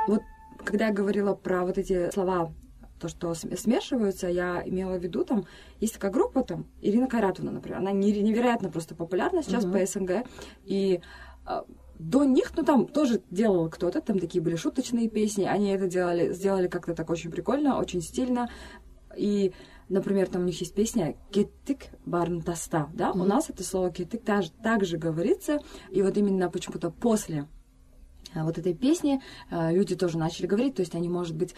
Вот 0.07 0.23
когда 0.65 0.89
я 0.89 0.93
говорила 0.93 1.35
про 1.35 1.65
вот 1.65 1.79
эти 1.79 2.11
слова 2.11 2.53
то, 3.01 3.09
что 3.09 3.35
смешиваются, 3.35 4.29
я 4.29 4.63
имела 4.65 4.97
в 4.97 5.03
виду, 5.03 5.25
там, 5.25 5.45
есть 5.81 5.95
такая 5.95 6.11
группа, 6.11 6.43
там, 6.43 6.67
Ирина 6.81 7.07
Кайратовна, 7.07 7.51
например, 7.51 7.79
она 7.79 7.93
невероятно 7.93 8.71
просто 8.71 8.95
популярна 8.95 9.43
сейчас 9.43 9.65
uh-huh. 9.65 9.73
по 9.81 9.87
СНГ, 9.87 10.27
и 10.65 11.01
а, 11.45 11.65
до 11.99 12.25
них, 12.25 12.53
ну, 12.57 12.65
там 12.65 12.87
тоже 12.87 13.23
делал 13.31 13.69
кто-то, 13.71 14.01
там 14.01 14.19
такие 14.19 14.43
были 14.43 14.57
шуточные 14.57 15.09
песни, 15.09 15.45
они 15.45 15.71
это 15.71 15.87
делали, 15.87 16.33
сделали 16.33 16.69
как-то 16.69 16.95
так 16.95 17.11
очень 17.11 17.31
прикольно, 17.31 17.79
очень 17.79 18.01
стильно, 18.01 18.49
и 19.17 19.53
Например, 19.89 20.29
там 20.29 20.43
у 20.43 20.45
них 20.47 20.59
есть 20.61 20.75
песня 20.75 21.15
«Кеттик 21.31 21.89
барнтаста», 22.07 22.89
да? 22.95 23.11
Mm-hmm. 23.11 23.21
У 23.21 23.25
нас 23.25 23.51
это 23.51 23.63
слово 23.63 23.91
«кеттик» 23.91 24.25
также, 24.25 24.51
также 24.51 24.97
говорится, 24.97 25.59
и 25.91 26.01
вот 26.01 26.17
именно 26.17 26.49
почему-то 26.49 26.91
после 26.91 27.47
а, 28.35 28.45
вот 28.45 28.57
этой 28.57 28.73
песни 28.73 29.21
а, 29.51 29.71
люди 29.71 29.95
тоже 29.95 30.17
начали 30.17 30.47
говорить, 30.47 30.77
то 30.77 30.81
есть 30.81 30.95
они, 30.95 31.09
может 31.09 31.37
быть, 31.37 31.55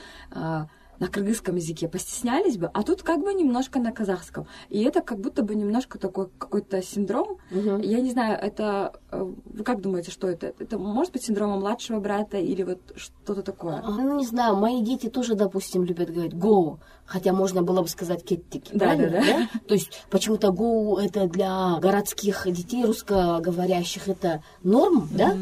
на 0.98 1.08
кыргызском 1.08 1.56
языке 1.56 1.88
постеснялись 1.88 2.56
бы, 2.56 2.70
а 2.72 2.82
тут 2.82 3.02
как 3.02 3.22
бы 3.22 3.32
немножко 3.34 3.78
на 3.78 3.92
казахском. 3.92 4.46
И 4.68 4.82
это 4.82 5.02
как 5.02 5.20
будто 5.20 5.42
бы 5.42 5.54
немножко 5.54 5.98
такой 5.98 6.28
какой-то 6.38 6.82
синдром. 6.82 7.38
Угу. 7.50 7.78
Я 7.82 8.00
не 8.00 8.10
знаю, 8.10 8.38
это... 8.40 8.92
Э, 9.10 9.22
вы 9.44 9.64
как 9.64 9.80
думаете, 9.80 10.10
что 10.10 10.28
это? 10.28 10.54
Это 10.58 10.78
может 10.78 11.12
быть 11.12 11.24
синдромом 11.24 11.60
младшего 11.60 12.00
брата 12.00 12.38
или 12.38 12.62
вот 12.62 12.80
что-то 12.96 13.42
такое? 13.42 13.82
Ну, 13.82 14.18
не 14.18 14.26
знаю, 14.26 14.56
мои 14.56 14.82
дети 14.82 15.08
тоже, 15.08 15.34
допустим, 15.34 15.84
любят 15.84 16.10
говорить 16.10 16.34
«go», 16.34 16.78
хотя 17.04 17.32
можно 17.32 17.62
было 17.62 17.82
бы 17.82 17.88
сказать 17.88 18.24
«кеттики», 18.24 18.70
да, 18.72 18.96
да, 18.96 19.08
да, 19.08 19.20
да. 19.20 19.48
То 19.66 19.74
есть 19.74 20.06
почему-то 20.10 20.48
«go»— 20.48 21.00
это 21.02 21.26
для 21.26 21.78
городских 21.80 22.46
детей, 22.46 22.84
русскоговорящих, 22.84 24.08
это 24.08 24.42
норм, 24.62 24.98
угу. 24.98 25.08
да? 25.12 25.36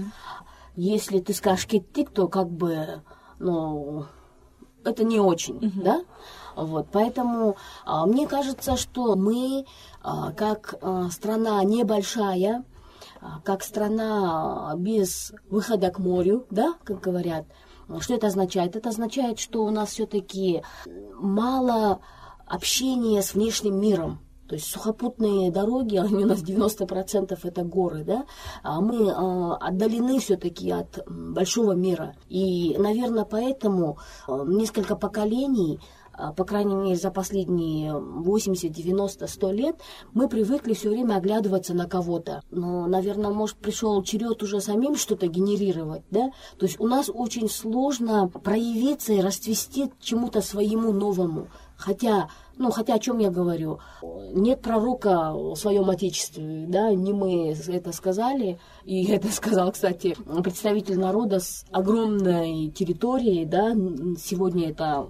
Если 0.76 1.20
ты 1.20 1.32
скажешь 1.32 1.66
«кеттик», 1.66 2.10
то 2.10 2.28
как 2.28 2.50
бы, 2.50 3.02
ну 3.38 4.06
это 4.84 5.04
не 5.04 5.20
очень, 5.20 5.58
mm-hmm. 5.58 5.82
да? 5.82 6.04
Вот, 6.56 6.86
поэтому 6.92 7.56
а, 7.84 8.06
мне 8.06 8.26
кажется, 8.28 8.76
что 8.76 9.16
мы, 9.16 9.66
а, 10.02 10.32
как 10.32 10.74
а, 10.80 11.10
страна 11.10 11.62
небольшая, 11.64 12.64
а, 13.20 13.40
как 13.44 13.64
страна 13.64 14.72
без 14.76 15.32
выхода 15.50 15.90
к 15.90 15.98
морю, 15.98 16.46
да, 16.50 16.74
как 16.84 17.00
говорят, 17.00 17.46
что 18.00 18.14
это 18.14 18.28
означает? 18.28 18.76
Это 18.76 18.90
означает, 18.90 19.38
что 19.38 19.64
у 19.64 19.70
нас 19.70 19.90
все-таки 19.90 20.62
мало 21.18 22.00
общения 22.46 23.20
с 23.22 23.34
внешним 23.34 23.80
миром. 23.80 24.20
То 24.54 24.56
есть 24.56 24.70
сухопутные 24.70 25.50
дороги, 25.50 25.96
они 25.96 26.22
у 26.22 26.28
нас 26.28 26.40
90% 26.40 27.36
это 27.42 27.62
горы, 27.64 28.04
да, 28.04 28.24
а 28.62 28.80
мы 28.80 29.08
э, 29.08 29.56
отдалены 29.60 30.20
все-таки 30.20 30.70
от 30.70 31.04
большого 31.08 31.72
мира. 31.72 32.14
И, 32.28 32.76
наверное, 32.78 33.24
поэтому 33.24 33.98
э, 34.28 34.44
несколько 34.46 34.94
поколений 34.94 35.80
а, 36.16 36.32
по 36.32 36.44
крайней 36.44 36.76
мере, 36.76 36.96
за 36.96 37.10
последние 37.10 37.98
80, 37.98 38.70
90, 38.70 39.26
100 39.26 39.50
лет, 39.50 39.76
мы 40.12 40.28
привыкли 40.28 40.74
все 40.74 40.90
время 40.90 41.16
оглядываться 41.16 41.74
на 41.74 41.88
кого-то. 41.88 42.42
Но, 42.50 42.86
наверное, 42.86 43.30
может, 43.30 43.56
пришел 43.56 44.00
черед 44.02 44.40
уже 44.42 44.60
самим 44.60 44.94
что-то 44.94 45.26
генерировать, 45.26 46.02
да? 46.12 46.30
То 46.58 46.66
есть 46.66 46.78
у 46.78 46.86
нас 46.86 47.10
очень 47.12 47.48
сложно 47.48 48.28
проявиться 48.28 49.12
и 49.12 49.20
расцвести 49.20 49.90
чему-то 50.00 50.40
своему 50.40 50.92
новому. 50.92 51.48
Хотя 51.76 52.28
ну, 52.56 52.70
хотя 52.70 52.94
о 52.94 52.98
чем 52.98 53.18
я 53.18 53.30
говорю? 53.30 53.80
Нет 54.32 54.60
пророка 54.60 55.32
в 55.32 55.56
своем 55.56 55.90
отечестве, 55.90 56.66
да, 56.68 56.92
не 56.94 57.12
мы 57.12 57.52
это 57.52 57.92
сказали, 57.92 58.58
и 58.84 59.04
это 59.10 59.28
сказал, 59.32 59.72
кстати, 59.72 60.16
представитель 60.42 60.98
народа 60.98 61.40
с 61.40 61.64
огромной 61.72 62.70
территорией, 62.70 63.44
да, 63.44 63.74
сегодня 64.18 64.70
это 64.70 65.08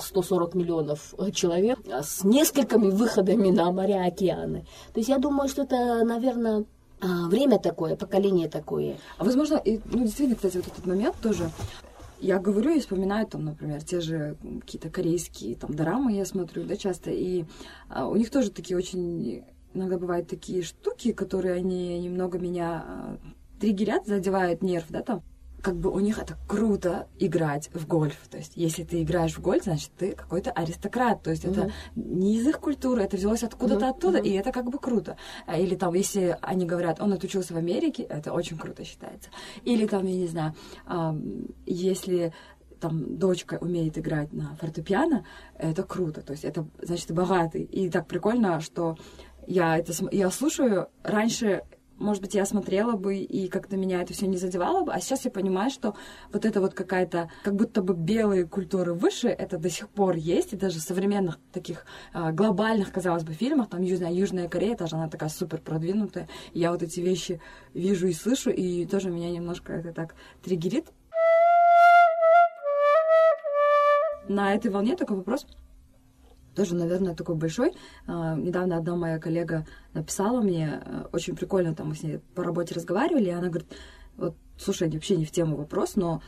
140 0.00 0.54
миллионов 0.54 1.14
человек, 1.32 1.78
с 1.86 2.24
несколькими 2.24 2.90
выходами 2.90 3.50
на 3.50 3.70
моря, 3.70 4.06
океаны. 4.06 4.66
То 4.92 5.00
есть 5.00 5.08
я 5.08 5.18
думаю, 5.18 5.48
что 5.48 5.62
это, 5.62 6.02
наверное, 6.04 6.64
а, 7.00 7.28
время 7.28 7.58
такое, 7.58 7.94
поколение 7.94 8.48
такое. 8.48 8.96
А 9.18 9.24
возможно, 9.24 9.60
ну, 9.64 10.00
действительно, 10.00 10.36
кстати, 10.36 10.56
вот 10.56 10.66
этот 10.66 10.86
момент 10.86 11.16
тоже 11.22 11.50
я 12.20 12.38
говорю 12.38 12.70
и 12.70 12.80
вспоминаю 12.80 13.26
там, 13.26 13.44
например, 13.44 13.82
те 13.82 14.00
же 14.00 14.36
какие-то 14.60 14.90
корейские 14.90 15.56
там 15.56 15.74
дорамы 15.74 16.12
я 16.12 16.24
смотрю, 16.24 16.64
да, 16.64 16.76
часто, 16.76 17.10
и 17.10 17.44
а, 17.88 18.08
у 18.08 18.16
них 18.16 18.30
тоже 18.30 18.50
такие 18.50 18.76
очень 18.76 19.44
иногда 19.74 19.98
бывают 19.98 20.28
такие 20.28 20.62
штуки, 20.62 21.12
которые 21.12 21.54
они 21.54 21.98
немного 22.00 22.38
меня 22.38 22.84
а, 22.86 23.18
триггерят, 23.60 24.06
задевают 24.06 24.62
нерв, 24.62 24.86
да, 24.88 25.02
там 25.02 25.22
как 25.66 25.74
бы 25.74 25.90
у 25.90 25.98
них 25.98 26.20
это 26.20 26.38
круто 26.46 27.08
играть 27.18 27.70
в 27.74 27.88
гольф. 27.88 28.28
То 28.30 28.36
есть, 28.36 28.52
если 28.54 28.84
ты 28.84 29.02
играешь 29.02 29.36
в 29.36 29.40
гольф, 29.40 29.64
значит, 29.64 29.90
ты 29.98 30.12
какой-то 30.12 30.52
аристократ. 30.52 31.24
То 31.24 31.30
есть, 31.30 31.44
mm-hmm. 31.44 31.50
это 31.50 31.72
не 31.96 32.36
из 32.36 32.46
их 32.46 32.60
культуры, 32.60 33.02
это 33.02 33.16
взялось 33.16 33.42
откуда-то 33.42 33.86
mm-hmm. 33.86 33.90
оттуда, 33.90 34.18
mm-hmm. 34.18 34.28
и 34.28 34.32
это 34.34 34.52
как 34.52 34.70
бы 34.70 34.78
круто. 34.78 35.16
А, 35.44 35.58
или 35.58 35.74
там, 35.74 35.92
если 35.94 36.38
они 36.40 36.66
говорят, 36.66 37.00
он 37.00 37.12
отучился 37.12 37.52
в 37.52 37.56
Америке, 37.56 38.04
это 38.04 38.32
очень 38.32 38.56
круто 38.56 38.84
считается. 38.84 39.28
Или 39.64 39.88
там, 39.88 40.06
я 40.06 40.14
не 40.14 40.28
знаю, 40.28 40.54
если 41.66 42.32
там 42.78 43.18
дочка 43.18 43.58
умеет 43.60 43.98
играть 43.98 44.32
на 44.32 44.54
фортепиано, 44.54 45.26
это 45.58 45.82
круто. 45.82 46.22
То 46.22 46.30
есть, 46.30 46.44
это, 46.44 46.64
значит, 46.80 47.10
богатый. 47.10 47.64
И 47.64 47.90
так 47.90 48.06
прикольно, 48.06 48.60
что 48.60 48.96
я 49.48 49.78
это 49.78 49.92
я 50.12 50.30
слушаю. 50.30 50.86
Раньше 51.02 51.64
может 51.98 52.22
быть, 52.22 52.34
я 52.34 52.44
смотрела 52.44 52.92
бы, 52.92 53.16
и 53.16 53.48
как-то 53.48 53.76
меня 53.76 54.02
это 54.02 54.12
все 54.12 54.26
не 54.26 54.36
задевало 54.36 54.84
бы, 54.84 54.92
а 54.92 55.00
сейчас 55.00 55.24
я 55.24 55.30
понимаю, 55.30 55.70
что 55.70 55.94
вот 56.32 56.44
это 56.44 56.60
вот 56.60 56.74
какая-то, 56.74 57.30
как 57.42 57.54
будто 57.54 57.82
бы 57.82 57.94
белые 57.94 58.46
культуры 58.46 58.94
выше, 58.94 59.28
это 59.28 59.58
до 59.58 59.70
сих 59.70 59.88
пор 59.88 60.16
есть, 60.16 60.52
и 60.52 60.56
даже 60.56 60.78
в 60.78 60.82
современных 60.82 61.38
таких 61.52 61.84
э, 62.12 62.32
глобальных, 62.32 62.92
казалось 62.92 63.24
бы, 63.24 63.32
фильмах, 63.32 63.68
там 63.68 63.82
Южная, 63.82 64.12
Южная 64.12 64.48
Корея, 64.48 64.76
тоже 64.76 64.96
она 64.96 65.08
такая 65.08 65.28
супер 65.28 65.60
продвинутая, 65.60 66.28
я 66.52 66.70
вот 66.70 66.82
эти 66.82 67.00
вещи 67.00 67.40
вижу 67.74 68.06
и 68.06 68.12
слышу, 68.12 68.50
и 68.50 68.86
тоже 68.86 69.10
меня 69.10 69.30
немножко 69.30 69.72
это 69.72 69.92
так 69.92 70.14
триггерит. 70.42 70.86
На 74.28 74.54
этой 74.54 74.70
волне 74.72 74.96
такой 74.96 75.18
вопрос 75.18 75.46
тоже, 76.56 76.74
наверное, 76.74 77.14
такой 77.14 77.36
большой. 77.36 77.72
А, 78.06 78.34
недавно 78.34 78.78
одна 78.78 78.96
моя 78.96 79.18
коллега 79.18 79.66
написала 79.92 80.40
мне, 80.40 80.82
э, 80.84 81.04
очень 81.12 81.36
прикольно, 81.36 81.74
там 81.74 81.90
мы 81.90 81.94
с 81.94 82.02
ней 82.02 82.18
по 82.34 82.42
работе 82.42 82.74
разговаривали, 82.74 83.26
и 83.26 83.30
она 83.30 83.48
говорит, 83.48 83.68
вот, 84.16 84.34
слушай, 84.58 84.88
вообще 84.90 85.16
не 85.16 85.26
в 85.26 85.30
тему 85.30 85.56
вопрос, 85.56 85.96
но 85.96 86.22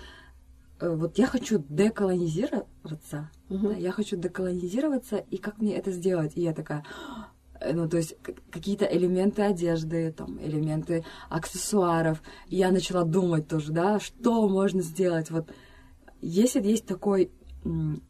э, 0.81 0.95
вот 0.95 1.19
я 1.19 1.27
хочу 1.27 1.65
деколонизироваться, 1.69 3.31
угу. 3.49 3.71
да, 3.71 3.75
я 3.75 3.91
хочу 3.91 4.17
деколонизироваться, 4.17 5.17
и 5.17 5.39
как 5.39 5.59
мне 5.59 5.75
это 5.75 5.91
сделать? 5.91 6.33
И 6.37 6.43
я 6.43 6.53
такая, 6.53 6.85
э, 7.61 7.73
ну, 7.73 7.89
то 7.89 7.97
есть 7.97 8.15
какие-то 8.51 8.85
элементы 8.85 9.43
одежды, 9.43 10.13
там, 10.13 10.39
элементы 10.43 11.05
аксессуаров. 11.31 12.23
И 12.49 12.57
я 12.57 12.71
начала 12.71 13.05
думать 13.05 13.49
тоже, 13.49 13.73
да, 13.73 13.99
что 13.99 14.47
можно 14.47 14.83
сделать. 14.83 15.31
Вот 15.31 15.51
если 16.21 16.61
есть 16.61 16.85
такой 16.85 17.31
м, 17.65 18.03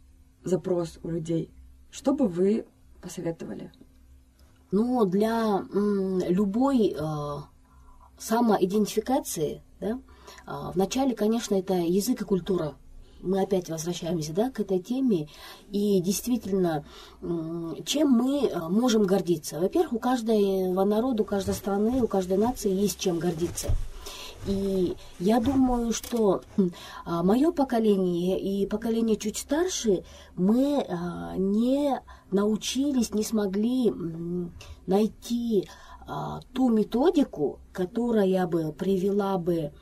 запрос 0.43 0.99
у 1.03 1.11
людей, 1.11 1.53
что 1.91 2.15
бы 2.15 2.29
вы 2.29 2.67
посоветовали? 3.01 3.73
Ну, 4.71 5.05
для 5.07 5.65
любой 5.73 6.95
э, 6.99 7.37
самоидентификации, 8.19 9.63
да, 9.81 9.99
э, 10.47 10.71
вначале, 10.75 11.15
конечно, 11.15 11.55
это 11.55 11.75
язык 11.75 12.21
и 12.23 12.25
культура. 12.25 12.75
Мы 13.21 13.43
опять 13.43 13.69
возвращаемся 13.69 14.33
да, 14.33 14.51
к 14.51 14.61
этой 14.61 14.79
теме. 14.79 15.29
И 15.73 16.01
действительно, 16.01 16.85
чем 17.85 18.11
мы 18.11 18.49
можем 18.69 19.07
гордиться? 19.07 19.59
Во-первых, 19.59 19.95
у 19.95 19.99
каждого 19.99 20.85
народа, 20.85 21.25
у 21.25 21.27
каждой 21.27 21.55
страны, 21.55 22.01
у 22.01 22.07
каждой 22.07 22.39
нации 22.39 22.73
есть 22.73 23.01
чем 23.01 23.19
гордиться. 23.19 23.71
И 24.47 24.97
я 25.19 25.41
думаю, 25.41 25.93
что 25.93 26.43
а, 27.05 27.23
мое 27.23 27.53
поколение 27.53 28.41
и 28.41 28.67
поколение 28.67 29.17
чуть 29.17 29.39
старше, 29.39 30.05
мы 30.37 30.87
а, 30.89 31.37
не 31.37 32.01
научились, 32.31 33.13
не 33.13 33.25
смогли 33.25 33.93
найти 34.87 35.69
а, 36.07 36.41
ту 36.55 36.71
методику, 36.71 37.61
которая 37.73 38.47
бы 38.47 38.73
привела 38.73 39.39
бы 39.39 39.73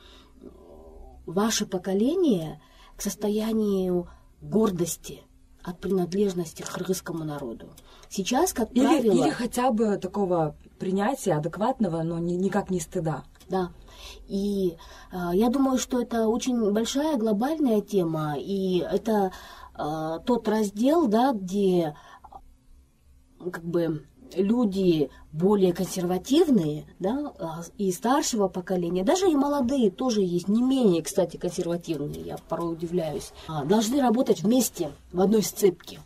ваше 1.25 1.65
поколение 1.65 2.61
к 2.95 3.01
состоянию 3.01 4.09
гордости 4.41 5.21
от 5.63 5.79
принадлежности 5.79 6.61
к 6.61 6.69
кыргызскому 6.69 7.23
народу. 7.25 7.69
Сейчас, 8.09 8.53
как 8.53 8.71
или, 8.71 8.85
правило... 8.85 9.13
Или 9.13 9.29
хотя 9.31 9.71
бы 9.71 9.97
такого 9.97 10.55
принятия 10.79 11.33
адекватного, 11.33 12.03
но 12.03 12.19
ни, 12.19 12.33
никак 12.33 12.69
не 12.69 12.79
стыда. 12.79 13.23
Да, 13.49 13.71
и 14.27 14.77
э, 15.11 15.17
я 15.33 15.49
думаю, 15.49 15.77
что 15.77 16.01
это 16.01 16.27
очень 16.27 16.71
большая 16.71 17.17
глобальная 17.17 17.81
тема, 17.81 18.35
и 18.37 18.79
это 18.79 19.31
э, 19.77 20.19
тот 20.25 20.47
раздел, 20.47 21.07
да, 21.07 21.33
где 21.33 21.95
как 23.39 23.63
бы 23.63 24.05
люди 24.35 25.09
более 25.31 25.73
консервативные, 25.73 26.85
да, 26.99 27.33
и 27.77 27.91
старшего 27.91 28.47
поколения, 28.47 29.03
даже 29.03 29.29
и 29.29 29.35
молодые 29.35 29.91
тоже 29.91 30.21
есть, 30.21 30.47
не 30.47 30.61
менее, 30.61 31.01
кстати, 31.01 31.37
консервативные, 31.37 32.21
я 32.21 32.37
порой 32.49 32.73
удивляюсь, 32.73 33.31
должны 33.65 34.01
работать 34.01 34.41
вместе 34.41 34.91
в 35.13 35.21
одной 35.21 35.43
сцепке. 35.43 35.99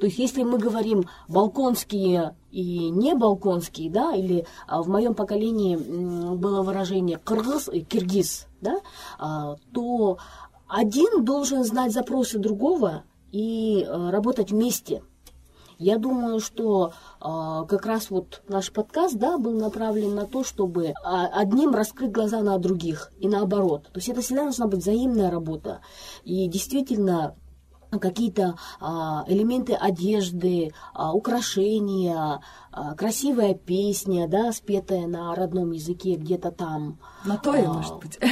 То 0.00 0.06
есть, 0.06 0.18
если 0.18 0.44
мы 0.44 0.58
говорим 0.58 1.04
балконские 1.28 2.36
и 2.50 2.90
не 2.90 3.14
балконские, 3.14 3.90
да, 3.90 4.14
или 4.14 4.46
а, 4.66 4.82
в 4.82 4.88
моем 4.88 5.14
поколении 5.14 5.76
было 5.76 6.62
выражение 6.62 7.18
кыргыз 7.18 7.68
и 7.68 7.80
киргиз, 7.80 8.46
да, 8.60 8.80
а, 9.18 9.56
то 9.72 10.18
один 10.68 11.24
должен 11.24 11.64
знать 11.64 11.92
запросы 11.92 12.38
другого 12.38 13.02
и 13.32 13.84
а, 13.88 14.10
работать 14.10 14.52
вместе. 14.52 15.02
Я 15.80 15.96
думаю, 15.98 16.40
что 16.40 16.92
э, 17.20 17.24
как 17.68 17.86
раз 17.86 18.10
вот 18.10 18.42
наш 18.48 18.72
подкаст, 18.72 19.14
да, 19.14 19.38
был 19.38 19.52
направлен 19.52 20.12
на 20.12 20.26
то, 20.26 20.42
чтобы 20.42 20.92
одним 21.04 21.72
раскрыть 21.72 22.10
глаза 22.10 22.42
на 22.42 22.58
других 22.58 23.12
и 23.20 23.28
наоборот. 23.28 23.84
То 23.84 23.98
есть 23.98 24.08
это 24.08 24.20
всегда 24.20 24.42
должна 24.42 24.66
быть 24.66 24.80
взаимная 24.80 25.30
работа. 25.30 25.80
И 26.24 26.48
действительно, 26.48 27.36
какие-то 27.90 28.56
а, 28.80 29.24
элементы 29.26 29.72
одежды, 29.72 30.72
а, 30.92 31.14
украшения, 31.14 32.40
а, 32.70 32.94
красивая 32.94 33.54
песня, 33.54 34.28
да, 34.28 34.52
спетая 34.52 35.06
на 35.06 35.34
родном 35.34 35.72
языке 35.72 36.16
где-то 36.16 36.50
там. 36.50 36.98
На 37.24 37.38
тое, 37.38 37.64
а, 37.66 37.72
может 37.72 37.96
быть. 37.96 38.18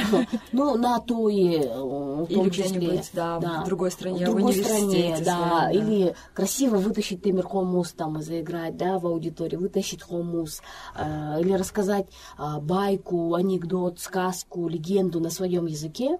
Ну, 0.51 0.77
на 0.77 0.99
тое, 0.99 1.63
э, 1.63 1.67
в 1.67 2.27
том 2.27 2.47
или 2.47 2.49
числе. 2.49 3.01
Да, 3.13 3.39
да, 3.39 3.61
в 3.61 3.65
другой 3.65 3.91
стране, 3.91 4.25
в 4.25 4.29
другой 4.29 4.53
стране, 4.53 5.17
да, 5.25 5.67
своем, 5.69 5.83
или 5.83 6.15
красиво 6.33 6.77
вытащить 6.77 7.23
Темир 7.23 7.45
Хомус 7.45 7.91
там 7.93 8.19
и 8.19 8.21
заиграть, 8.21 8.77
да, 8.77 8.99
в 8.99 9.07
аудитории, 9.07 9.55
вытащить 9.55 10.03
Хомус, 10.03 10.61
или 10.95 11.53
рассказать 11.53 12.07
байку, 12.37 13.33
анекдот, 13.33 13.99
сказку, 13.99 14.67
легенду 14.67 15.19
на 15.19 15.29
своем 15.29 15.65
языке. 15.65 16.19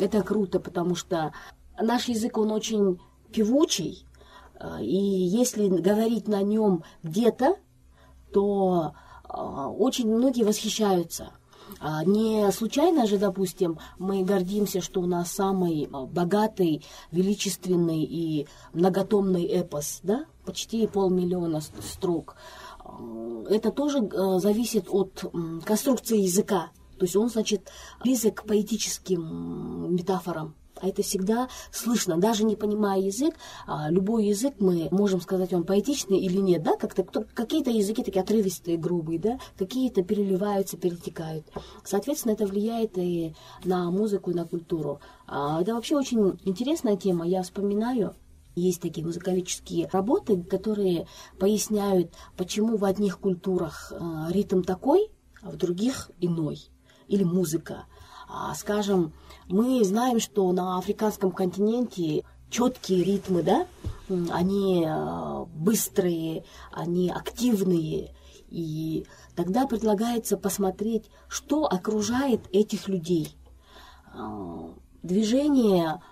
Это 0.00 0.22
круто, 0.22 0.60
потому 0.60 0.94
что 0.94 1.32
наш 1.80 2.08
язык, 2.08 2.38
он 2.38 2.50
очень 2.50 2.98
певучий, 3.32 4.06
э, 4.58 4.82
и 4.82 4.96
если 4.96 5.68
говорить 5.68 6.28
на 6.28 6.42
нем 6.42 6.84
где-то, 7.02 7.56
то 8.32 8.94
э, 9.24 9.32
очень 9.32 10.12
многие 10.12 10.44
восхищаются. 10.44 11.32
А 11.80 12.02
не 12.02 12.50
случайно 12.50 13.06
же, 13.06 13.18
допустим, 13.18 13.78
мы 13.98 14.22
гордимся, 14.22 14.80
что 14.80 15.02
у 15.02 15.06
нас 15.06 15.30
самый 15.30 15.84
э, 15.84 16.06
богатый, 16.06 16.84
величественный 17.12 18.02
и 18.02 18.46
многотомный 18.72 19.44
эпос, 19.44 20.00
да, 20.02 20.24
почти 20.44 20.86
полмиллиона 20.86 21.60
строк. 21.60 22.36
это 23.50 23.70
тоже 23.70 24.08
зависит 24.38 24.86
от 24.88 25.24
конструкции 25.64 26.22
языка. 26.22 26.70
То 26.98 27.04
есть 27.04 27.16
он, 27.16 27.28
значит, 27.28 27.70
близок 28.02 28.36
к 28.36 28.46
поэтическим 28.46 29.94
метафорам. 29.94 30.54
А 30.80 30.88
это 30.88 31.02
всегда 31.02 31.48
слышно, 31.70 32.18
даже 32.18 32.44
не 32.44 32.56
понимая 32.56 33.00
язык, 33.00 33.34
а 33.66 33.90
любой 33.90 34.26
язык 34.26 34.54
мы 34.58 34.88
можем 34.90 35.20
сказать, 35.20 35.52
он 35.52 35.64
поэтичный 35.64 36.18
или 36.18 36.38
нет, 36.38 36.62
да, 36.62 36.76
как-то 36.76 37.04
какие-то 37.34 37.70
языки 37.70 38.02
такие 38.02 38.22
отрывистые, 38.22 38.76
грубые, 38.76 39.18
да, 39.18 39.38
какие-то 39.56 40.02
переливаются, 40.02 40.76
перетекают. 40.76 41.46
Соответственно, 41.84 42.32
это 42.32 42.46
влияет 42.46 42.96
и 42.98 43.34
на 43.64 43.90
музыку, 43.90 44.30
и 44.30 44.34
на 44.34 44.44
культуру. 44.46 45.00
А 45.26 45.60
это 45.60 45.74
вообще 45.74 45.96
очень 45.96 46.38
интересная 46.44 46.96
тема. 46.96 47.26
Я 47.26 47.42
вспоминаю, 47.42 48.14
есть 48.54 48.80
такие 48.80 49.06
музыковические 49.06 49.88
работы, 49.92 50.42
которые 50.42 51.06
поясняют, 51.38 52.12
почему 52.36 52.76
в 52.76 52.84
одних 52.84 53.18
культурах 53.18 53.92
э, 53.92 54.32
ритм 54.32 54.62
такой, 54.62 55.10
а 55.42 55.50
в 55.50 55.56
других 55.56 56.10
иной 56.20 56.60
или 57.06 57.24
музыка. 57.24 57.86
А, 58.28 58.54
скажем, 58.54 59.12
мы 59.48 59.82
знаем, 59.84 60.20
что 60.20 60.52
на 60.52 60.78
африканском 60.78 61.32
континенте 61.32 62.24
четкие 62.50 63.02
ритмы, 63.02 63.42
да, 63.42 63.66
они 64.30 64.84
а, 64.86 65.44
быстрые, 65.46 66.44
они 66.70 67.10
активные, 67.10 68.14
и 68.48 69.06
тогда 69.34 69.66
предлагается 69.66 70.36
посмотреть, 70.36 71.10
что 71.28 71.64
окружает 71.64 72.42
этих 72.52 72.88
людей. 72.88 73.36
А, 74.12 74.74
движение, 75.02 76.02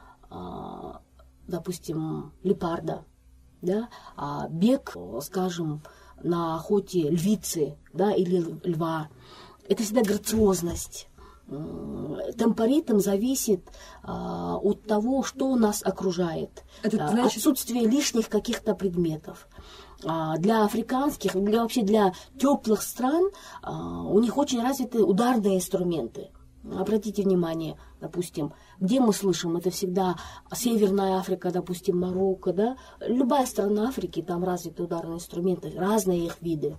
допустим, 1.47 2.33
лепарда, 2.43 3.05
да, 3.63 3.89
бег, 4.49 4.97
скажем, 5.23 5.83
на 6.23 6.57
охоте 6.57 7.11
львицы, 7.11 7.77
да, 7.93 8.13
или 8.13 8.45
льва, 8.65 9.09
это 9.69 9.83
всегда 9.83 10.03
грациозность. 10.03 11.09
Темпоритм 11.49 12.99
зависит 12.99 13.71
а, 14.03 14.57
от 14.57 14.83
того, 14.83 15.23
что 15.23 15.55
нас 15.55 15.83
окружает. 15.85 16.65
Это, 16.83 17.09
значит... 17.09 17.39
Отсутствие 17.39 17.87
лишних 17.87 18.29
каких-то 18.29 18.75
предметов. 18.75 19.49
А, 20.05 20.37
для 20.39 20.65
африканских, 20.65 21.35
для 21.35 21.63
вообще 21.63 21.83
для 21.83 22.13
теплых 22.39 22.83
стран 22.83 23.31
а, 23.63 24.03
у 24.03 24.19
них 24.19 24.37
очень 24.37 24.61
развиты 24.61 25.05
ударные 25.05 25.57
инструменты. 25.57 26.31
Обратите 26.75 27.23
внимание, 27.23 27.79
допустим, 28.01 28.53
где 28.81 28.99
мы 28.99 29.13
слышим, 29.13 29.57
это 29.57 29.71
всегда 29.71 30.17
Северная 30.53 31.17
Африка, 31.19 31.53
допустим, 31.53 32.01
Марокко, 32.01 32.53
да? 32.53 32.77
Любая 33.01 33.47
страна 33.47 33.89
Африки, 33.89 34.21
там 34.21 34.43
развиты 34.43 34.83
ударные 34.83 35.19
инструменты, 35.19 35.73
разные 35.77 36.27
их 36.27 36.43
виды. 36.43 36.77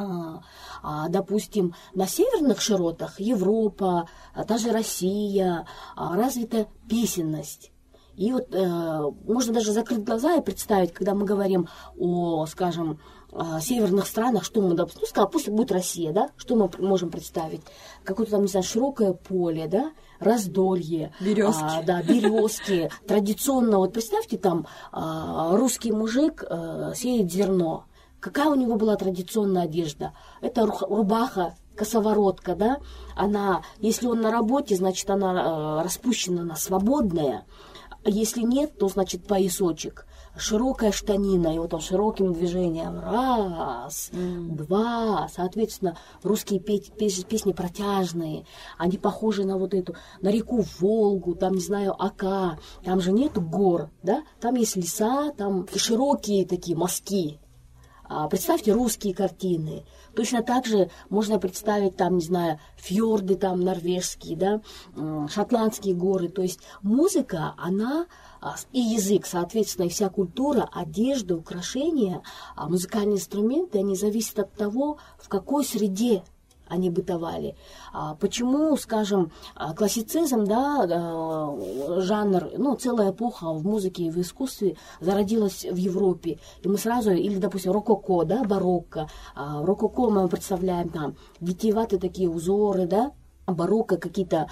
А, 0.00 0.40
а, 0.82 1.08
допустим, 1.08 1.74
на 1.94 2.06
северных 2.06 2.60
широтах 2.60 3.20
Европа, 3.20 4.08
а, 4.34 4.44
та 4.44 4.56
же 4.56 4.72
Россия, 4.72 5.66
развита 5.96 6.68
песенность. 6.88 7.70
И 8.16 8.32
вот 8.32 8.54
э, 8.54 9.02
можно 9.24 9.54
даже 9.54 9.72
закрыть 9.72 10.04
глаза 10.04 10.34
и 10.34 10.42
представить, 10.42 10.92
когда 10.92 11.14
мы 11.14 11.24
говорим 11.24 11.68
о, 11.98 12.44
скажем, 12.46 12.98
э, 13.32 13.60
северных 13.62 14.06
странах, 14.06 14.44
что 14.44 14.60
мы, 14.60 14.74
допустим, 14.74 15.00
ну, 15.02 15.06
сказал, 15.06 15.30
пусть 15.30 15.48
будет 15.48 15.72
Россия, 15.72 16.12
да, 16.12 16.28
что 16.36 16.54
мы 16.54 16.68
можем 16.86 17.10
представить? 17.10 17.62
Какое-то 18.04 18.32
там, 18.32 18.42
не 18.42 18.48
знаю, 18.48 18.64
широкое 18.64 19.14
поле, 19.14 19.68
да, 19.68 19.92
раздолье. 20.18 21.14
Березки. 21.20 21.62
А, 21.62 21.82
да, 21.82 22.02
березки. 22.02 22.90
Традиционно, 23.06 23.78
вот 23.78 23.94
представьте, 23.94 24.36
там 24.36 24.66
русский 24.92 25.92
мужик 25.92 26.44
а, 26.46 26.92
сеет 26.94 27.32
зерно, 27.32 27.84
Какая 28.20 28.48
у 28.48 28.54
него 28.54 28.76
была 28.76 28.96
традиционная 28.96 29.62
одежда? 29.62 30.12
Это 30.42 30.66
рубаха, 30.66 31.54
косоворотка, 31.74 32.54
да? 32.54 32.78
Она, 33.16 33.62
если 33.78 34.06
он 34.06 34.20
на 34.20 34.30
работе, 34.30 34.76
значит, 34.76 35.08
она 35.08 35.80
э, 35.80 35.84
распущена, 35.84 36.42
она 36.42 36.54
свободная. 36.54 37.46
Если 38.04 38.42
нет, 38.42 38.78
то, 38.78 38.88
значит, 38.88 39.26
поясочек. 39.26 40.06
Широкая 40.36 40.92
штанина, 40.92 41.54
и 41.54 41.58
вот 41.58 41.74
он 41.74 41.80
широким 41.80 42.32
движением. 42.32 43.00
Раз, 43.00 44.10
mm. 44.12 44.54
два. 44.54 45.28
Соответственно, 45.34 45.96
русские 46.22 46.60
петь, 46.60 46.92
песни, 46.92 47.24
песни 47.24 47.52
протяжные. 47.52 48.46
Они 48.78 48.96
похожи 48.96 49.44
на 49.44 49.56
вот 49.56 49.74
эту, 49.74 49.96
на 50.20 50.28
реку 50.28 50.64
Волгу, 50.78 51.34
там, 51.34 51.54
не 51.54 51.60
знаю, 51.60 51.94
Ака. 51.98 52.58
Там 52.84 53.00
же 53.00 53.12
нету 53.12 53.40
гор, 53.40 53.90
да? 54.02 54.22
Там 54.40 54.54
есть 54.54 54.76
леса, 54.76 55.32
там 55.32 55.66
широкие 55.74 56.46
такие 56.46 56.76
мазки 56.76 57.40
представьте 58.28 58.72
русские 58.72 59.14
картины. 59.14 59.84
Точно 60.14 60.42
так 60.42 60.66
же 60.66 60.90
можно 61.08 61.38
представить 61.38 61.96
там, 61.96 62.16
не 62.16 62.24
знаю, 62.24 62.58
фьорды 62.76 63.36
там 63.36 63.60
норвежские, 63.60 64.36
да, 64.36 64.60
шотландские 65.28 65.94
горы. 65.94 66.28
То 66.28 66.42
есть 66.42 66.60
музыка, 66.82 67.54
она 67.56 68.06
а, 68.40 68.56
и 68.72 68.80
язык, 68.80 69.26
соответственно, 69.26 69.86
и 69.86 69.90
вся 69.90 70.08
культура, 70.08 70.68
одежда, 70.72 71.36
украшения, 71.36 72.22
а 72.56 72.68
музыкальные 72.68 73.16
инструменты, 73.16 73.78
они 73.78 73.94
зависят 73.94 74.38
от 74.38 74.52
того, 74.54 74.98
в 75.18 75.28
какой 75.28 75.64
среде 75.64 76.24
они 76.70 76.88
бытовали. 76.88 77.56
А 77.92 78.14
почему, 78.14 78.76
скажем, 78.76 79.32
а, 79.54 79.74
классицизм, 79.74 80.44
да, 80.44 80.86
а, 80.88 82.00
жанр, 82.00 82.50
ну, 82.56 82.76
целая 82.76 83.10
эпоха 83.10 83.52
в 83.52 83.66
музыке 83.66 84.04
и 84.04 84.10
в 84.10 84.18
искусстве 84.20 84.76
зародилась 85.00 85.64
в 85.64 85.76
Европе. 85.76 86.38
И 86.62 86.68
мы 86.68 86.78
сразу, 86.78 87.10
или, 87.10 87.38
допустим, 87.38 87.72
рококо, 87.72 88.24
да, 88.24 88.44
барокко. 88.44 89.08
Рококо 89.36 90.10
мы 90.10 90.28
представляем 90.28 90.88
там 90.88 91.16
витиеватые 91.40 92.00
такие 92.00 92.30
узоры, 92.30 92.86
да, 92.86 93.12
барокко 93.46 93.96
какие-то 93.96 94.48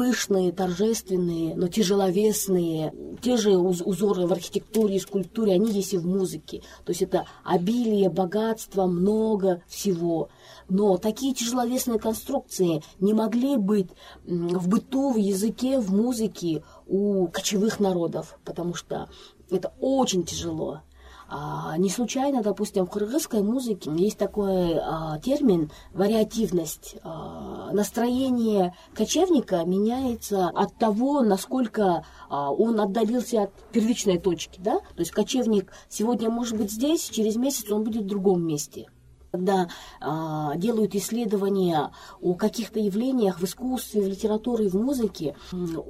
пышные, 0.00 0.50
торжественные, 0.50 1.54
но 1.54 1.68
тяжеловесные. 1.68 2.94
Те 3.20 3.36
же 3.36 3.58
узоры 3.58 4.26
в 4.26 4.32
архитектуре 4.32 4.96
и 4.96 4.98
скульптуре, 4.98 5.52
они 5.52 5.70
есть 5.72 5.92
и 5.92 5.98
в 5.98 6.06
музыке. 6.06 6.62
То 6.86 6.92
есть 6.92 7.02
это 7.02 7.26
обилие, 7.44 8.08
богатство, 8.08 8.86
много 8.86 9.62
всего. 9.68 10.30
Но 10.70 10.96
такие 10.96 11.34
тяжеловесные 11.34 11.98
конструкции 11.98 12.82
не 12.98 13.12
могли 13.12 13.58
быть 13.58 13.90
в 14.24 14.68
быту, 14.68 15.12
в 15.12 15.18
языке, 15.18 15.78
в 15.78 15.92
музыке 15.92 16.62
у 16.86 17.26
кочевых 17.26 17.78
народов, 17.78 18.38
потому 18.46 18.72
что 18.72 19.10
это 19.50 19.74
очень 19.80 20.24
тяжело. 20.24 20.80
А, 21.32 21.76
не 21.78 21.88
случайно, 21.88 22.42
допустим, 22.42 22.86
в 22.86 22.90
кыргызской 22.90 23.42
музыке 23.42 23.88
есть 23.94 24.18
такой 24.18 24.74
а, 24.74 25.18
термин 25.20 25.70
вариативность. 25.92 26.96
А, 27.04 27.70
настроение 27.72 28.74
кочевника 28.94 29.62
меняется 29.64 30.48
от 30.48 30.74
того, 30.76 31.20
насколько 31.22 32.04
а, 32.28 32.50
он 32.50 32.80
отдалился 32.80 33.44
от 33.44 33.52
первичной 33.70 34.18
точки. 34.18 34.60
Да? 34.60 34.80
То 34.80 34.98
есть 34.98 35.12
кочевник 35.12 35.70
сегодня 35.88 36.30
может 36.30 36.58
быть 36.58 36.72
здесь, 36.72 37.08
через 37.08 37.36
месяц 37.36 37.70
он 37.70 37.84
будет 37.84 38.02
в 38.02 38.08
другом 38.08 38.44
месте 38.44 38.88
когда 39.30 39.68
а, 40.00 40.56
делают 40.56 40.94
исследования 40.94 41.92
о 42.20 42.34
каких-то 42.34 42.80
явлениях 42.80 43.40
в 43.40 43.44
искусстве, 43.44 44.02
в 44.02 44.08
литературе, 44.08 44.68
в 44.68 44.74
музыке, 44.74 45.36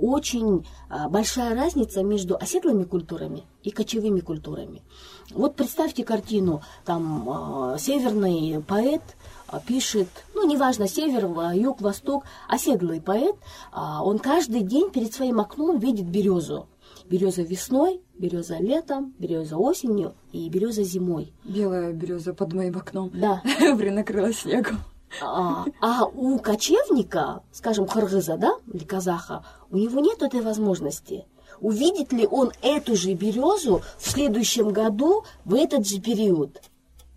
очень 0.00 0.66
а, 0.88 1.08
большая 1.08 1.54
разница 1.54 2.02
между 2.02 2.36
оседлыми 2.36 2.84
культурами 2.84 3.44
и 3.62 3.70
кочевыми 3.70 4.20
культурами. 4.20 4.82
Вот 5.30 5.56
представьте 5.56 6.04
картину, 6.04 6.62
там 6.84 7.28
а, 7.28 7.78
северный 7.78 8.62
поэт 8.62 9.02
а, 9.46 9.60
пишет, 9.60 10.08
ну, 10.34 10.46
неважно, 10.46 10.86
север, 10.88 11.26
юг, 11.54 11.80
восток, 11.80 12.24
оседлый 12.48 13.00
поэт, 13.00 13.36
а, 13.72 14.04
он 14.04 14.18
каждый 14.18 14.62
день 14.62 14.90
перед 14.90 15.14
своим 15.14 15.40
окном 15.40 15.78
видит 15.78 16.06
березу. 16.06 16.66
Береза 17.10 17.42
весной, 17.42 18.00
береза 18.16 18.58
летом, 18.58 19.12
береза 19.18 19.56
осенью 19.56 20.14
и 20.30 20.48
береза 20.48 20.84
зимой. 20.84 21.32
Белая 21.42 21.92
береза 21.92 22.34
под 22.34 22.52
моим 22.52 22.76
окном. 22.76 23.10
Да. 23.12 23.42
Принакрыла 23.76 24.32
снегом. 24.32 24.78
А, 25.20 25.64
а 25.80 26.04
у 26.04 26.38
кочевника, 26.38 27.42
скажем, 27.50 27.88
кыргыза, 27.88 28.36
да, 28.36 28.52
или 28.72 28.84
казаха, 28.84 29.44
у 29.72 29.76
него 29.76 29.98
нет 29.98 30.22
этой 30.22 30.40
возможности. 30.40 31.26
Увидит 31.60 32.12
ли 32.12 32.28
он 32.30 32.52
эту 32.62 32.94
же 32.94 33.14
березу 33.14 33.82
в 33.98 34.08
следующем 34.08 34.68
году 34.68 35.24
в 35.44 35.54
этот 35.54 35.88
же 35.88 36.00
период? 36.00 36.62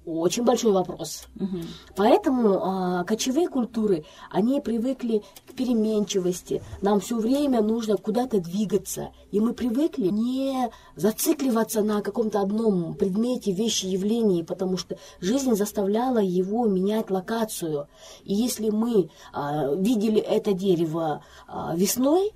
Очень 0.05 0.43
большой 0.43 0.73
вопрос. 0.73 1.27
Угу. 1.39 1.57
Поэтому 1.95 2.59
а, 2.61 3.03
кочевые 3.05 3.47
культуры, 3.47 4.03
они 4.29 4.59
привыкли 4.59 5.23
к 5.47 5.53
переменчивости. 5.53 6.61
Нам 6.81 6.99
все 6.99 7.15
время 7.15 7.61
нужно 7.61 7.95
куда-то 7.95 8.41
двигаться. 8.41 9.11
И 9.31 9.39
мы 9.39 9.53
привыкли 9.53 10.09
не 10.09 10.69
зацикливаться 10.97 11.81
на 11.83 12.01
каком-то 12.01 12.41
одном 12.41 12.95
предмете, 12.95 13.53
вещи, 13.53 13.85
явлении, 13.85 14.41
потому 14.41 14.75
что 14.77 14.97
жизнь 15.21 15.55
заставляла 15.55 16.19
его 16.19 16.65
менять 16.67 17.09
локацию. 17.09 17.87
И 18.25 18.33
если 18.33 18.71
мы 18.71 19.09
а, 19.31 19.73
видели 19.73 20.19
это 20.19 20.51
дерево 20.51 21.23
а, 21.47 21.75
весной, 21.77 22.33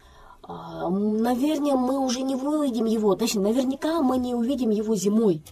а, 0.47 0.89
наверное, 0.89 1.75
мы 1.75 1.99
уже 1.99 2.21
не 2.21 2.35
увидим 2.35 2.85
его. 2.85 3.15
Точнее, 3.15 3.41
наверняка 3.41 4.01
мы 4.01 4.17
не 4.17 4.33
увидим 4.33 4.69
его 4.69 4.95
зимой. 4.95 5.43